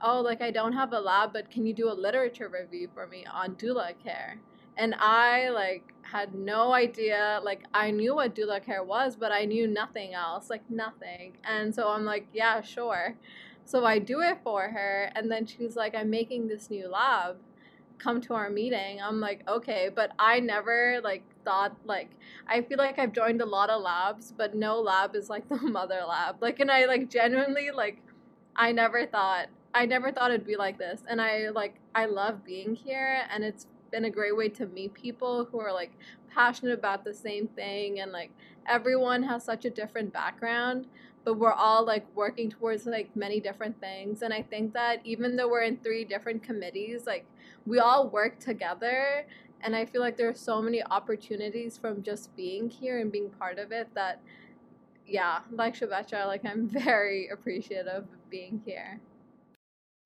oh 0.00 0.20
like 0.20 0.40
i 0.40 0.50
don't 0.50 0.72
have 0.72 0.92
a 0.92 1.00
lab 1.00 1.32
but 1.32 1.50
can 1.50 1.66
you 1.66 1.74
do 1.74 1.90
a 1.90 1.92
literature 1.92 2.48
review 2.48 2.88
for 2.94 3.06
me 3.06 3.24
on 3.32 3.54
doula 3.56 3.92
care 4.02 4.38
and 4.76 4.94
i 4.98 5.48
like 5.48 5.92
had 6.02 6.34
no 6.34 6.72
idea 6.72 7.40
like 7.42 7.64
i 7.74 7.90
knew 7.90 8.14
what 8.14 8.34
doula 8.34 8.64
care 8.64 8.84
was 8.84 9.16
but 9.16 9.32
i 9.32 9.44
knew 9.44 9.66
nothing 9.66 10.14
else 10.14 10.48
like 10.48 10.62
nothing 10.70 11.32
and 11.44 11.74
so 11.74 11.88
i'm 11.88 12.04
like 12.04 12.26
yeah 12.32 12.60
sure 12.60 13.16
so 13.64 13.84
i 13.84 13.98
do 13.98 14.20
it 14.20 14.38
for 14.44 14.68
her 14.68 15.10
and 15.14 15.30
then 15.30 15.44
she's 15.44 15.76
like 15.76 15.94
i'm 15.94 16.08
making 16.08 16.46
this 16.46 16.70
new 16.70 16.88
lab 16.88 17.36
come 17.98 18.20
to 18.20 18.34
our 18.34 18.48
meeting 18.48 19.00
i'm 19.00 19.20
like 19.20 19.42
okay 19.48 19.90
but 19.94 20.12
i 20.18 20.40
never 20.40 21.00
like 21.02 21.22
thought 21.48 21.74
like 21.86 22.10
I 22.46 22.62
feel 22.62 22.76
like 22.78 22.98
I've 22.98 23.12
joined 23.12 23.40
a 23.40 23.46
lot 23.46 23.70
of 23.70 23.82
labs, 23.82 24.32
but 24.36 24.54
no 24.54 24.80
lab 24.80 25.14
is 25.16 25.30
like 25.30 25.48
the 25.48 25.56
mother 25.56 26.02
lab. 26.06 26.36
Like 26.42 26.60
and 26.60 26.70
I 26.70 26.84
like 26.84 27.08
genuinely 27.08 27.70
like 27.74 28.02
I 28.56 28.72
never 28.72 29.06
thought 29.06 29.46
I 29.74 29.86
never 29.86 30.12
thought 30.12 30.30
it'd 30.30 30.46
be 30.46 30.56
like 30.56 30.78
this. 30.78 31.02
And 31.08 31.20
I 31.20 31.48
like 31.50 31.76
I 31.94 32.06
love 32.06 32.44
being 32.44 32.74
here 32.74 33.22
and 33.32 33.44
it's 33.44 33.66
been 33.90 34.04
a 34.04 34.10
great 34.10 34.36
way 34.36 34.50
to 34.50 34.66
meet 34.66 34.92
people 34.92 35.48
who 35.50 35.60
are 35.60 35.72
like 35.72 35.92
passionate 36.34 36.78
about 36.78 37.04
the 37.04 37.14
same 37.14 37.46
thing 37.48 38.00
and 38.00 38.12
like 38.12 38.30
everyone 38.66 39.22
has 39.22 39.44
such 39.44 39.64
a 39.64 39.70
different 39.70 40.12
background 40.12 40.86
but 41.24 41.34
we're 41.34 41.52
all 41.52 41.84
like 41.84 42.06
working 42.14 42.50
towards 42.50 42.86
like 42.86 43.14
many 43.16 43.40
different 43.40 43.78
things 43.80 44.22
and 44.22 44.32
i 44.32 44.42
think 44.42 44.72
that 44.72 45.00
even 45.04 45.36
though 45.36 45.48
we're 45.48 45.62
in 45.62 45.76
three 45.78 46.04
different 46.04 46.42
committees 46.42 47.06
like 47.06 47.24
we 47.66 47.78
all 47.78 48.08
work 48.08 48.38
together 48.38 49.24
and 49.60 49.74
I 49.74 49.84
feel 49.84 50.00
like 50.00 50.16
there 50.16 50.28
are 50.28 50.34
so 50.34 50.62
many 50.62 50.82
opportunities 50.84 51.76
from 51.76 52.02
just 52.02 52.34
being 52.36 52.70
here 52.70 53.00
and 53.00 53.10
being 53.10 53.30
part 53.30 53.58
of 53.58 53.72
it 53.72 53.88
that 53.94 54.20
yeah, 55.06 55.40
like 55.50 55.74
Shubhatra, 55.74 56.26
like 56.26 56.44
I'm 56.44 56.68
very 56.68 57.28
appreciative 57.28 57.86
of 57.86 58.30
being 58.30 58.62
here. 58.64 59.00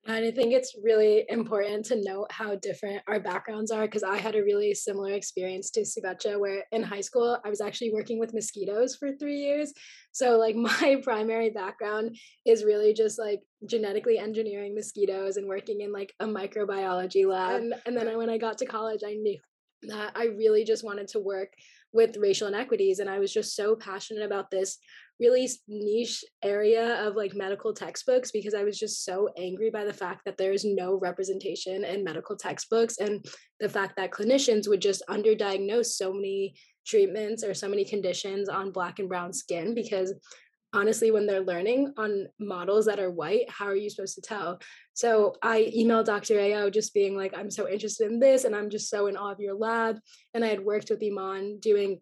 And 0.04 0.24
I 0.24 0.32
think 0.32 0.52
it's 0.52 0.74
really 0.82 1.24
important 1.28 1.84
to 1.86 2.02
note 2.02 2.26
how 2.32 2.56
different 2.56 3.02
our 3.06 3.20
backgrounds 3.20 3.70
are 3.70 3.82
because 3.82 4.02
I 4.02 4.16
had 4.18 4.34
a 4.34 4.42
really 4.42 4.74
similar 4.74 5.12
experience 5.12 5.70
to 5.70 5.82
Subecha, 5.82 6.40
where 6.40 6.64
in 6.72 6.82
high 6.82 7.02
school 7.02 7.38
I 7.44 7.48
was 7.48 7.60
actually 7.60 7.92
working 7.92 8.18
with 8.18 8.34
mosquitoes 8.34 8.96
for 8.96 9.12
three 9.12 9.38
years. 9.38 9.72
So, 10.10 10.38
like, 10.38 10.56
my 10.80 11.00
primary 11.04 11.50
background 11.50 12.16
is 12.44 12.64
really 12.64 12.94
just 12.94 13.16
like 13.16 13.42
genetically 13.64 14.18
engineering 14.18 14.74
mosquitoes 14.74 15.36
and 15.36 15.46
working 15.46 15.82
in 15.82 15.92
like 15.92 16.12
a 16.18 16.26
microbiology 16.26 17.24
lab. 17.24 17.62
And, 17.62 17.74
and 17.86 17.96
then 17.96 18.16
when 18.18 18.30
I 18.30 18.38
got 18.38 18.58
to 18.58 18.66
college, 18.66 19.02
I 19.06 19.14
knew 19.14 19.38
that 19.82 20.12
I 20.16 20.26
really 20.26 20.64
just 20.64 20.84
wanted 20.84 21.08
to 21.08 21.20
work 21.20 21.52
with 21.92 22.16
racial 22.16 22.48
inequities. 22.48 22.98
And 22.98 23.08
I 23.08 23.18
was 23.18 23.32
just 23.32 23.54
so 23.54 23.76
passionate 23.76 24.24
about 24.24 24.50
this 24.50 24.78
really 25.20 25.48
niche 25.68 26.25
area 26.42 27.07
of 27.07 27.14
like 27.14 27.35
medical 27.35 27.72
textbooks 27.72 28.31
because 28.31 28.55
I 28.55 28.64
was 28.64 28.79
just 28.79 29.05
so 29.05 29.29
angry 29.38 29.70
by 29.70 29.85
the 29.85 29.92
fact 29.92 30.22
that 30.25 30.37
there 30.37 30.53
is 30.53 30.64
no 30.64 30.98
representation 30.98 31.85
in 31.85 32.05
medical 32.05 32.37
textbooks 32.37 32.98
and 32.98 33.25
the 33.61 33.68
fact 33.68 33.94
that 33.96 34.11
clinicians 34.11 34.68
would 34.68 34.81
just 34.81 35.03
underdiagnose 35.09 35.87
so 35.87 36.12
many 36.12 36.55
treatments 36.87 37.44
or 37.44 37.55
so 37.55 37.68
many 37.68 37.85
conditions 37.85 38.48
on 38.48 38.72
black 38.72 38.98
and 38.98 39.09
brown 39.09 39.33
skin 39.33 39.75
because 39.75 40.12
honestly 40.75 41.11
when 41.11 41.27
they're 41.27 41.44
learning 41.44 41.92
on 41.98 42.27
models 42.40 42.87
that 42.87 42.98
are 42.98 43.11
white 43.11 43.48
how 43.48 43.66
are 43.66 43.77
you 43.77 43.90
supposed 43.90 44.14
to 44.14 44.22
tell? 44.22 44.59
So 44.94 45.35
i 45.42 45.72
emailed 45.77 46.07
dr 46.07 46.38
ao 46.38 46.70
just 46.70 46.94
being 46.94 47.16
like 47.16 47.37
i'm 47.37 47.51
so 47.51 47.68
interested 47.68 48.11
in 48.11 48.18
this 48.18 48.44
and 48.44 48.57
i'm 48.57 48.70
just 48.70 48.90
so 48.90 49.07
in 49.07 49.16
awe 49.16 49.33
of 49.33 49.40
your 49.40 49.55
lab 49.55 49.98
and 50.35 50.44
i 50.44 50.48
had 50.48 50.64
worked 50.64 50.90
with 50.90 51.03
iman 51.03 51.59
doing 51.61 52.01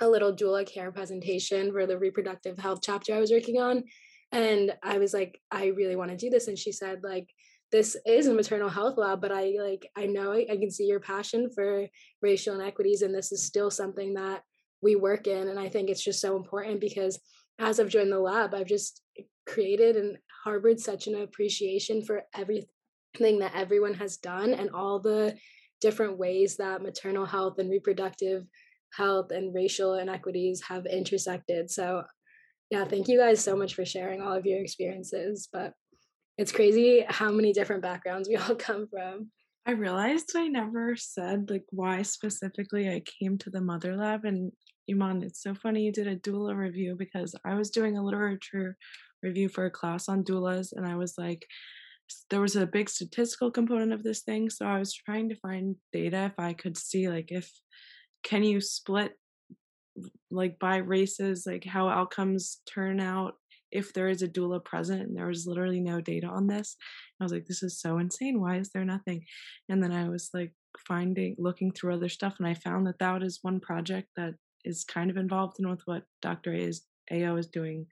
a 0.00 0.08
little 0.08 0.34
doula 0.34 0.66
care 0.66 0.90
presentation 0.90 1.72
for 1.72 1.86
the 1.86 1.98
reproductive 1.98 2.58
health 2.58 2.80
chapter 2.82 3.14
I 3.14 3.20
was 3.20 3.30
working 3.30 3.60
on. 3.60 3.84
And 4.32 4.72
I 4.82 4.98
was 4.98 5.12
like, 5.12 5.40
I 5.50 5.66
really 5.66 5.96
want 5.96 6.10
to 6.10 6.16
do 6.16 6.30
this. 6.30 6.48
And 6.48 6.58
she 6.58 6.72
said, 6.72 7.00
like, 7.02 7.28
this 7.72 7.96
is 8.06 8.26
a 8.26 8.34
maternal 8.34 8.68
health 8.68 8.96
lab, 8.96 9.20
but 9.20 9.32
I 9.32 9.54
like, 9.60 9.88
I 9.96 10.06
know 10.06 10.32
I, 10.32 10.46
I 10.50 10.56
can 10.56 10.70
see 10.70 10.86
your 10.86 11.00
passion 11.00 11.50
for 11.54 11.86
racial 12.22 12.54
inequities. 12.54 13.02
And 13.02 13.14
this 13.14 13.32
is 13.32 13.44
still 13.44 13.70
something 13.70 14.14
that 14.14 14.42
we 14.82 14.96
work 14.96 15.26
in. 15.26 15.48
And 15.48 15.58
I 15.58 15.68
think 15.68 15.88
it's 15.88 16.02
just 16.02 16.20
so 16.20 16.36
important 16.36 16.80
because 16.80 17.20
as 17.58 17.78
I've 17.78 17.88
joined 17.88 18.10
the 18.10 18.18
lab, 18.18 18.54
I've 18.54 18.66
just 18.66 19.02
created 19.46 19.96
and 19.96 20.16
harbored 20.44 20.80
such 20.80 21.06
an 21.06 21.16
appreciation 21.16 22.02
for 22.02 22.22
everything 22.34 23.40
that 23.40 23.54
everyone 23.54 23.94
has 23.94 24.16
done 24.16 24.54
and 24.54 24.70
all 24.70 24.98
the 24.98 25.36
different 25.80 26.18
ways 26.18 26.56
that 26.56 26.82
maternal 26.82 27.26
health 27.26 27.58
and 27.58 27.70
reproductive 27.70 28.44
health 28.96 29.30
and 29.30 29.54
racial 29.54 29.94
inequities 29.94 30.62
have 30.68 30.86
intersected. 30.86 31.70
So, 31.70 32.04
yeah, 32.70 32.84
thank 32.84 33.08
you 33.08 33.18
guys 33.18 33.42
so 33.42 33.56
much 33.56 33.74
for 33.74 33.84
sharing 33.84 34.20
all 34.20 34.34
of 34.34 34.46
your 34.46 34.60
experiences. 34.60 35.48
But 35.52 35.74
it's 36.38 36.52
crazy 36.52 37.04
how 37.08 37.30
many 37.30 37.52
different 37.52 37.82
backgrounds 37.82 38.28
we 38.28 38.36
all 38.36 38.54
come 38.54 38.86
from. 38.88 39.30
I 39.66 39.72
realized 39.72 40.32
I 40.34 40.48
never 40.48 40.96
said 40.96 41.50
like 41.50 41.64
why 41.70 42.02
specifically 42.02 42.88
I 42.88 43.02
came 43.20 43.36
to 43.38 43.50
the 43.50 43.60
Mother 43.60 43.94
Lab 43.94 44.24
and 44.24 44.52
Iman, 44.90 45.22
it's 45.22 45.42
so 45.42 45.54
funny 45.54 45.82
you 45.82 45.92
did 45.92 46.08
a 46.08 46.16
doula 46.16 46.56
review 46.56 46.96
because 46.98 47.34
I 47.44 47.54
was 47.54 47.70
doing 47.70 47.96
a 47.96 48.02
literature 48.02 48.76
review 49.22 49.48
for 49.48 49.66
a 49.66 49.70
class 49.70 50.08
on 50.08 50.24
doulas 50.24 50.72
and 50.72 50.86
I 50.86 50.96
was 50.96 51.14
like 51.18 51.46
there 52.30 52.40
was 52.40 52.56
a 52.56 52.66
big 52.66 52.88
statistical 52.88 53.50
component 53.50 53.92
of 53.92 54.02
this 54.02 54.22
thing 54.22 54.50
so 54.50 54.66
I 54.66 54.78
was 54.78 54.94
trying 54.94 55.28
to 55.28 55.36
find 55.36 55.76
data 55.92 56.24
if 56.24 56.38
I 56.38 56.54
could 56.54 56.76
see 56.76 57.08
like 57.08 57.30
if 57.30 57.48
can 58.22 58.42
you 58.42 58.60
split 58.60 59.12
like 60.30 60.58
by 60.58 60.76
races 60.76 61.44
like 61.46 61.64
how 61.64 61.88
outcomes 61.88 62.60
turn 62.72 63.00
out 63.00 63.34
if 63.72 63.92
there 63.92 64.08
is 64.08 64.22
a 64.22 64.28
doula 64.28 64.64
present 64.64 65.02
and 65.02 65.16
there 65.16 65.26
was 65.26 65.46
literally 65.46 65.80
no 65.80 66.00
data 66.00 66.26
on 66.26 66.46
this? 66.46 66.76
I 67.20 67.24
was 67.24 67.32
like 67.32 67.46
this 67.46 67.62
is 67.62 67.80
so 67.80 67.98
insane. 67.98 68.40
Why 68.40 68.56
is 68.56 68.70
there 68.72 68.84
nothing? 68.84 69.24
And 69.68 69.82
then 69.82 69.92
i 69.92 70.08
was 70.08 70.30
like 70.32 70.52
finding 70.86 71.34
looking 71.38 71.72
through 71.72 71.94
other 71.94 72.08
stuff 72.08 72.36
and 72.38 72.46
i 72.46 72.54
found 72.54 72.86
that 72.86 72.98
that 73.00 73.22
is 73.22 73.40
one 73.42 73.60
project 73.60 74.08
that 74.16 74.34
is 74.64 74.84
kind 74.84 75.10
of 75.10 75.16
involved 75.16 75.56
in 75.58 75.68
with 75.68 75.82
what 75.84 76.04
dr 76.22 76.52
a 76.52 76.56
is 76.56 76.86
ao 77.10 77.36
is 77.36 77.48
doing 77.48 77.86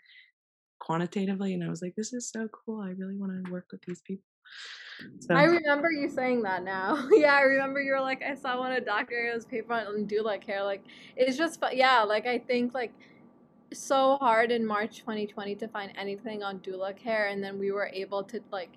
quantitatively 0.81 1.55
and 1.55 1.65
i 1.65 1.69
was 1.69 1.83
like 1.83 1.95
this 1.97 2.13
is 2.13 2.31
so 2.31 2.47
cool. 2.49 2.81
I 2.81 2.91
really 2.91 3.17
want 3.17 3.33
to 3.45 3.51
work 3.51 3.67
with 3.73 3.83
these 3.87 4.01
people 4.07 4.23
so. 5.21 5.35
I 5.35 5.45
remember 5.45 5.91
you 5.91 6.09
saying 6.09 6.43
that 6.43 6.65
now. 6.65 7.09
yeah, 7.13 7.35
I 7.35 7.43
remember 7.43 7.81
you 7.81 7.93
were 7.93 8.01
like, 8.01 8.23
I 8.23 8.35
saw 8.35 8.59
one 8.59 8.73
of 8.73 8.85
Dr. 8.85 9.33
A's 9.35 9.45
paper 9.45 9.73
on 9.75 10.07
doula 10.07 10.41
care. 10.41 10.63
Like, 10.63 10.85
it's 11.17 11.37
just, 11.37 11.63
yeah, 11.73 12.03
like, 12.03 12.27
I 12.27 12.39
think, 12.39 12.75
like, 12.75 12.93
so 13.73 14.17
hard 14.17 14.51
in 14.51 14.65
March 14.65 14.99
2020 14.99 15.55
to 15.57 15.69
find 15.69 15.93
anything 15.97 16.43
on 16.43 16.59
doula 16.61 16.97
care. 16.97 17.29
And 17.29 17.43
then 17.43 17.59
we 17.59 17.71
were 17.71 17.91
able 17.93 18.25
to, 18.25 18.41
like, 18.51 18.71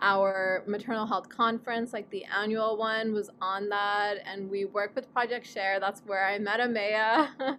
our 0.00 0.64
maternal 0.66 1.06
health 1.06 1.28
conference, 1.28 1.92
like 1.92 2.08
the 2.08 2.24
annual 2.24 2.78
one, 2.78 3.12
was 3.12 3.28
on 3.42 3.68
that. 3.68 4.14
And 4.24 4.50
we 4.50 4.64
worked 4.64 4.96
with 4.96 5.12
Project 5.12 5.46
Share. 5.46 5.78
That's 5.78 6.00
where 6.06 6.26
I 6.26 6.38
met 6.38 6.58
Amaya. 6.58 7.28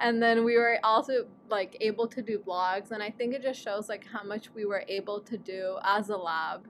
and 0.00 0.22
then 0.22 0.44
we 0.44 0.56
were 0.56 0.78
also 0.82 1.26
like 1.50 1.76
able 1.80 2.06
to 2.06 2.22
do 2.22 2.38
blogs 2.38 2.90
and 2.92 3.02
i 3.02 3.10
think 3.10 3.34
it 3.34 3.42
just 3.42 3.60
shows 3.60 3.88
like 3.88 4.06
how 4.06 4.22
much 4.22 4.48
we 4.54 4.64
were 4.64 4.84
able 4.88 5.20
to 5.20 5.36
do 5.36 5.76
as 5.82 6.08
a 6.10 6.16
lab 6.16 6.66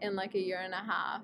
in 0.00 0.16
like 0.16 0.34
a 0.34 0.40
year 0.40 0.60
and 0.62 0.74
a 0.74 0.78
half. 0.78 1.22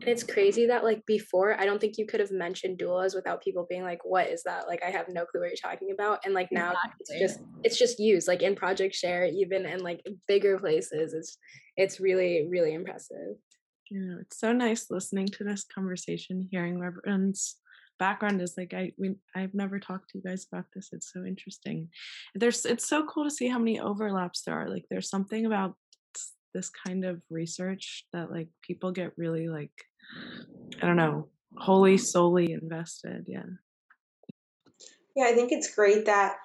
And 0.00 0.08
it's 0.08 0.24
crazy 0.24 0.66
that 0.66 0.82
like 0.82 1.04
before, 1.06 1.58
I 1.60 1.64
don't 1.64 1.80
think 1.80 1.96
you 1.96 2.06
could 2.06 2.20
have 2.20 2.32
mentioned 2.32 2.78
doulas 2.78 3.14
without 3.14 3.42
people 3.42 3.66
being 3.68 3.84
like, 3.84 4.04
"What 4.04 4.28
is 4.28 4.42
that?" 4.42 4.66
Like, 4.66 4.82
I 4.82 4.90
have 4.90 5.08
no 5.08 5.24
clue 5.24 5.40
what 5.40 5.50
you're 5.50 5.70
talking 5.70 5.92
about. 5.92 6.24
And 6.24 6.34
like 6.34 6.48
now, 6.50 6.72
exactly. 6.72 6.92
it's 7.00 7.20
just 7.20 7.40
it's 7.62 7.78
just 7.78 8.00
used 8.00 8.26
like 8.26 8.42
in 8.42 8.56
Project 8.56 8.94
Share, 8.94 9.24
even 9.26 9.64
in 9.64 9.80
like 9.80 10.04
bigger 10.26 10.58
places. 10.58 11.14
It's 11.14 11.38
it's 11.76 12.00
really 12.00 12.48
really 12.50 12.74
impressive. 12.74 13.36
Yeah, 13.90 14.16
it's 14.20 14.40
so 14.40 14.52
nice 14.52 14.86
listening 14.90 15.26
to 15.28 15.44
this 15.44 15.64
conversation, 15.64 16.48
hearing 16.50 16.82
everyone's 16.82 17.56
background 17.98 18.42
is 18.42 18.54
like 18.56 18.74
I 18.74 18.92
we 18.98 19.14
I've 19.36 19.54
never 19.54 19.78
talked 19.78 20.10
to 20.10 20.18
you 20.18 20.24
guys 20.24 20.46
about 20.50 20.64
this. 20.74 20.88
It's 20.92 21.12
so 21.12 21.24
interesting. 21.24 21.88
There's 22.34 22.64
it's 22.64 22.88
so 22.88 23.06
cool 23.06 23.24
to 23.24 23.30
see 23.30 23.48
how 23.48 23.58
many 23.58 23.78
overlaps 23.78 24.42
there 24.42 24.56
are. 24.56 24.68
Like 24.68 24.86
there's 24.90 25.08
something 25.08 25.46
about 25.46 25.76
this 26.52 26.70
kind 26.70 27.04
of 27.04 27.20
research 27.30 28.06
that 28.12 28.30
like 28.30 28.48
people 28.62 28.92
get 28.92 29.12
really 29.16 29.48
like 29.48 29.72
I 30.80 30.86
don't 30.86 30.96
know, 30.96 31.28
wholly 31.56 31.98
solely 31.98 32.52
invested. 32.52 33.26
Yeah. 33.28 33.44
Yeah, 35.14 35.24
I 35.24 35.32
think 35.34 35.52
it's 35.52 35.74
great 35.74 36.06
that 36.06 36.36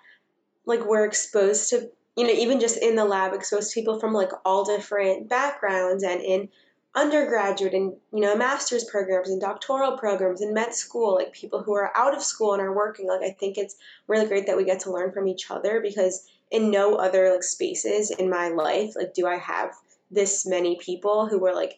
like 0.65 0.85
we're 0.85 1.05
exposed 1.05 1.69
to 1.69 1.89
you 2.17 2.27
know 2.27 2.33
even 2.33 2.59
just 2.59 2.77
in 2.77 2.95
the 2.95 3.05
lab 3.05 3.33
exposed 3.33 3.71
to 3.71 3.79
people 3.79 3.99
from 3.99 4.13
like 4.13 4.31
all 4.45 4.65
different 4.65 5.29
backgrounds 5.29 6.03
and 6.03 6.21
in 6.21 6.49
undergraduate 6.95 7.73
and 7.73 7.93
you 8.11 8.19
know 8.19 8.35
master's 8.35 8.83
programs 8.85 9.29
and 9.29 9.39
doctoral 9.39 9.97
programs 9.97 10.41
and 10.41 10.53
med 10.53 10.73
school 10.73 11.13
like 11.15 11.31
people 11.31 11.61
who 11.61 11.73
are 11.73 11.95
out 11.95 12.15
of 12.15 12.23
school 12.23 12.53
and 12.53 12.61
are 12.61 12.73
working 12.73 13.07
like 13.07 13.21
i 13.21 13.29
think 13.39 13.57
it's 13.57 13.75
really 14.07 14.25
great 14.25 14.47
that 14.47 14.57
we 14.57 14.65
get 14.65 14.79
to 14.79 14.91
learn 14.91 15.11
from 15.11 15.27
each 15.27 15.51
other 15.51 15.79
because 15.79 16.27
in 16.49 16.71
no 16.71 16.95
other 16.95 17.31
like 17.31 17.43
spaces 17.43 18.09
in 18.09 18.29
my 18.29 18.47
life 18.47 18.93
like 18.95 19.13
do 19.13 19.27
i 19.27 19.37
have 19.37 19.75
this 20.09 20.45
many 20.45 20.77
people 20.83 21.27
who 21.27 21.39
were 21.39 21.53
like 21.53 21.73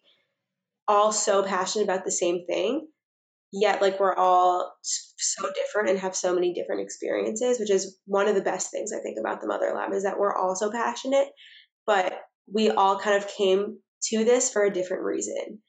all 0.88 1.12
so 1.12 1.44
passionate 1.44 1.84
about 1.84 2.06
the 2.06 2.12
same 2.12 2.46
thing 2.46 2.88
yet 3.52 3.82
like 3.82 4.00
we're 4.00 4.15
all 4.15 4.76
so 4.82 5.50
different 5.56 5.89
and 5.89 6.00
have 6.00 6.15
so 6.15 6.34
many 6.34 6.54
different 6.54 6.82
experiences 6.82 7.60
which 7.60 7.72
is 7.72 7.98
one 8.06 8.28
of 8.28 8.36
the 8.36 8.42
best 8.42 8.72
things 8.72 8.92
i 8.94 9.02
think 9.02 9.18
about 9.20 9.42
the 9.42 9.48
mother 9.48 9.72
lab 9.74 9.92
is 9.94 10.04
that 10.04 10.20
we're 10.20 10.36
all 10.36 10.56
so 10.56 10.72
passionate 10.72 11.28
but 11.86 12.13
we 12.52 12.70
all 12.70 13.00
kind 13.00 13.18
of 13.18 13.28
came 13.28 13.78
to 14.04 14.24
this 14.24 14.52
for 14.52 14.63
a 14.63 14.74
different 14.74 15.04
reason 15.04 15.60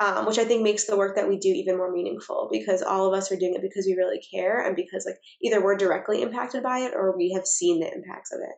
um, 0.00 0.26
which 0.26 0.38
i 0.38 0.44
think 0.44 0.62
makes 0.62 0.84
the 0.84 0.96
work 0.96 1.16
that 1.16 1.28
we 1.28 1.38
do 1.38 1.48
even 1.48 1.76
more 1.76 1.90
meaningful 1.90 2.48
because 2.52 2.82
all 2.82 3.06
of 3.06 3.18
us 3.18 3.32
are 3.32 3.36
doing 3.36 3.54
it 3.54 3.62
because 3.62 3.86
we 3.86 3.94
really 3.94 4.20
care 4.32 4.64
and 4.64 4.76
because 4.76 5.04
like 5.06 5.18
either 5.42 5.62
we're 5.62 5.76
directly 5.76 6.22
impacted 6.22 6.62
by 6.62 6.80
it 6.80 6.92
or 6.94 7.16
we 7.16 7.32
have 7.32 7.46
seen 7.46 7.80
the 7.80 7.92
impacts 7.92 8.32
of 8.32 8.40
it. 8.40 8.54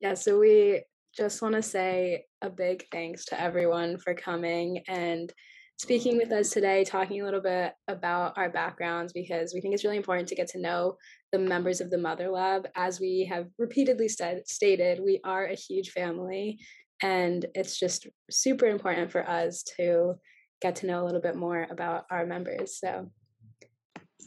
Yeah 0.00 0.14
so 0.14 0.38
we 0.38 0.82
just 1.16 1.42
want 1.42 1.54
to 1.54 1.62
say 1.62 2.24
a 2.42 2.50
big 2.50 2.84
thanks 2.92 3.24
to 3.26 3.40
everyone 3.40 3.98
for 3.98 4.14
coming 4.14 4.82
and 4.88 5.32
speaking 5.80 6.18
with 6.18 6.30
us 6.30 6.50
today, 6.50 6.84
talking 6.84 7.22
a 7.22 7.24
little 7.24 7.40
bit 7.40 7.72
about 7.88 8.36
our 8.36 8.50
backgrounds 8.50 9.14
because 9.14 9.54
we 9.54 9.62
think 9.62 9.72
it's 9.72 9.82
really 9.82 9.96
important 9.96 10.28
to 10.28 10.34
get 10.34 10.46
to 10.46 10.60
know 10.60 10.96
the 11.32 11.38
members 11.38 11.80
of 11.80 11.90
the 11.90 11.96
Mother 11.96 12.28
Lab. 12.28 12.68
As 12.76 13.00
we 13.00 13.26
have 13.30 13.46
repeatedly 13.58 14.06
st- 14.06 14.46
stated, 14.46 15.00
we 15.02 15.20
are 15.24 15.46
a 15.46 15.54
huge 15.54 15.90
family, 15.90 16.58
and 17.02 17.46
it's 17.54 17.78
just 17.78 18.06
super 18.30 18.66
important 18.66 19.10
for 19.10 19.26
us 19.26 19.62
to 19.78 20.16
get 20.60 20.76
to 20.76 20.86
know 20.86 21.02
a 21.02 21.06
little 21.06 21.20
bit 21.20 21.34
more 21.34 21.66
about 21.70 22.04
our 22.10 22.26
members. 22.26 22.78
So, 22.78 23.10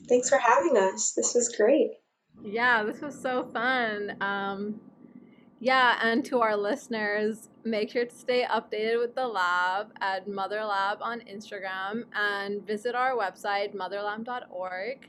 thanks 0.09 0.29
for 0.29 0.39
having 0.39 0.75
us. 0.75 1.13
This 1.15 1.35
was 1.35 1.55
great. 1.55 1.91
Yeah, 2.43 2.83
this 2.83 2.99
was 2.99 3.21
so 3.21 3.47
fun. 3.53 4.17
Um, 4.21 4.81
yeah, 5.63 5.97
and 6.01 6.25
to 6.25 6.41
our 6.41 6.57
listeners, 6.57 7.47
make 7.63 7.89
sure 7.89 8.03
to 8.03 8.13
stay 8.13 8.43
updated 8.43 8.99
with 8.99 9.15
the 9.15 9.25
lab 9.25 9.93
at 10.01 10.27
Mother 10.27 10.61
Lab 10.65 10.97
on 11.01 11.21
Instagram 11.21 12.03
and 12.13 12.67
visit 12.67 12.95
our 12.95 13.15
website, 13.15 13.73
motherlab.org. 13.73 15.07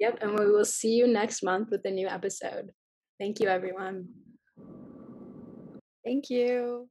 Yep, 0.00 0.18
and 0.20 0.36
we 0.36 0.46
will 0.46 0.64
see 0.64 0.94
you 0.94 1.06
next 1.06 1.44
month 1.44 1.70
with 1.70 1.82
a 1.84 1.90
new 1.92 2.08
episode. 2.08 2.72
Thank 3.20 3.38
you, 3.38 3.46
everyone. 3.46 4.08
Thank 6.04 6.28
you. 6.28 6.88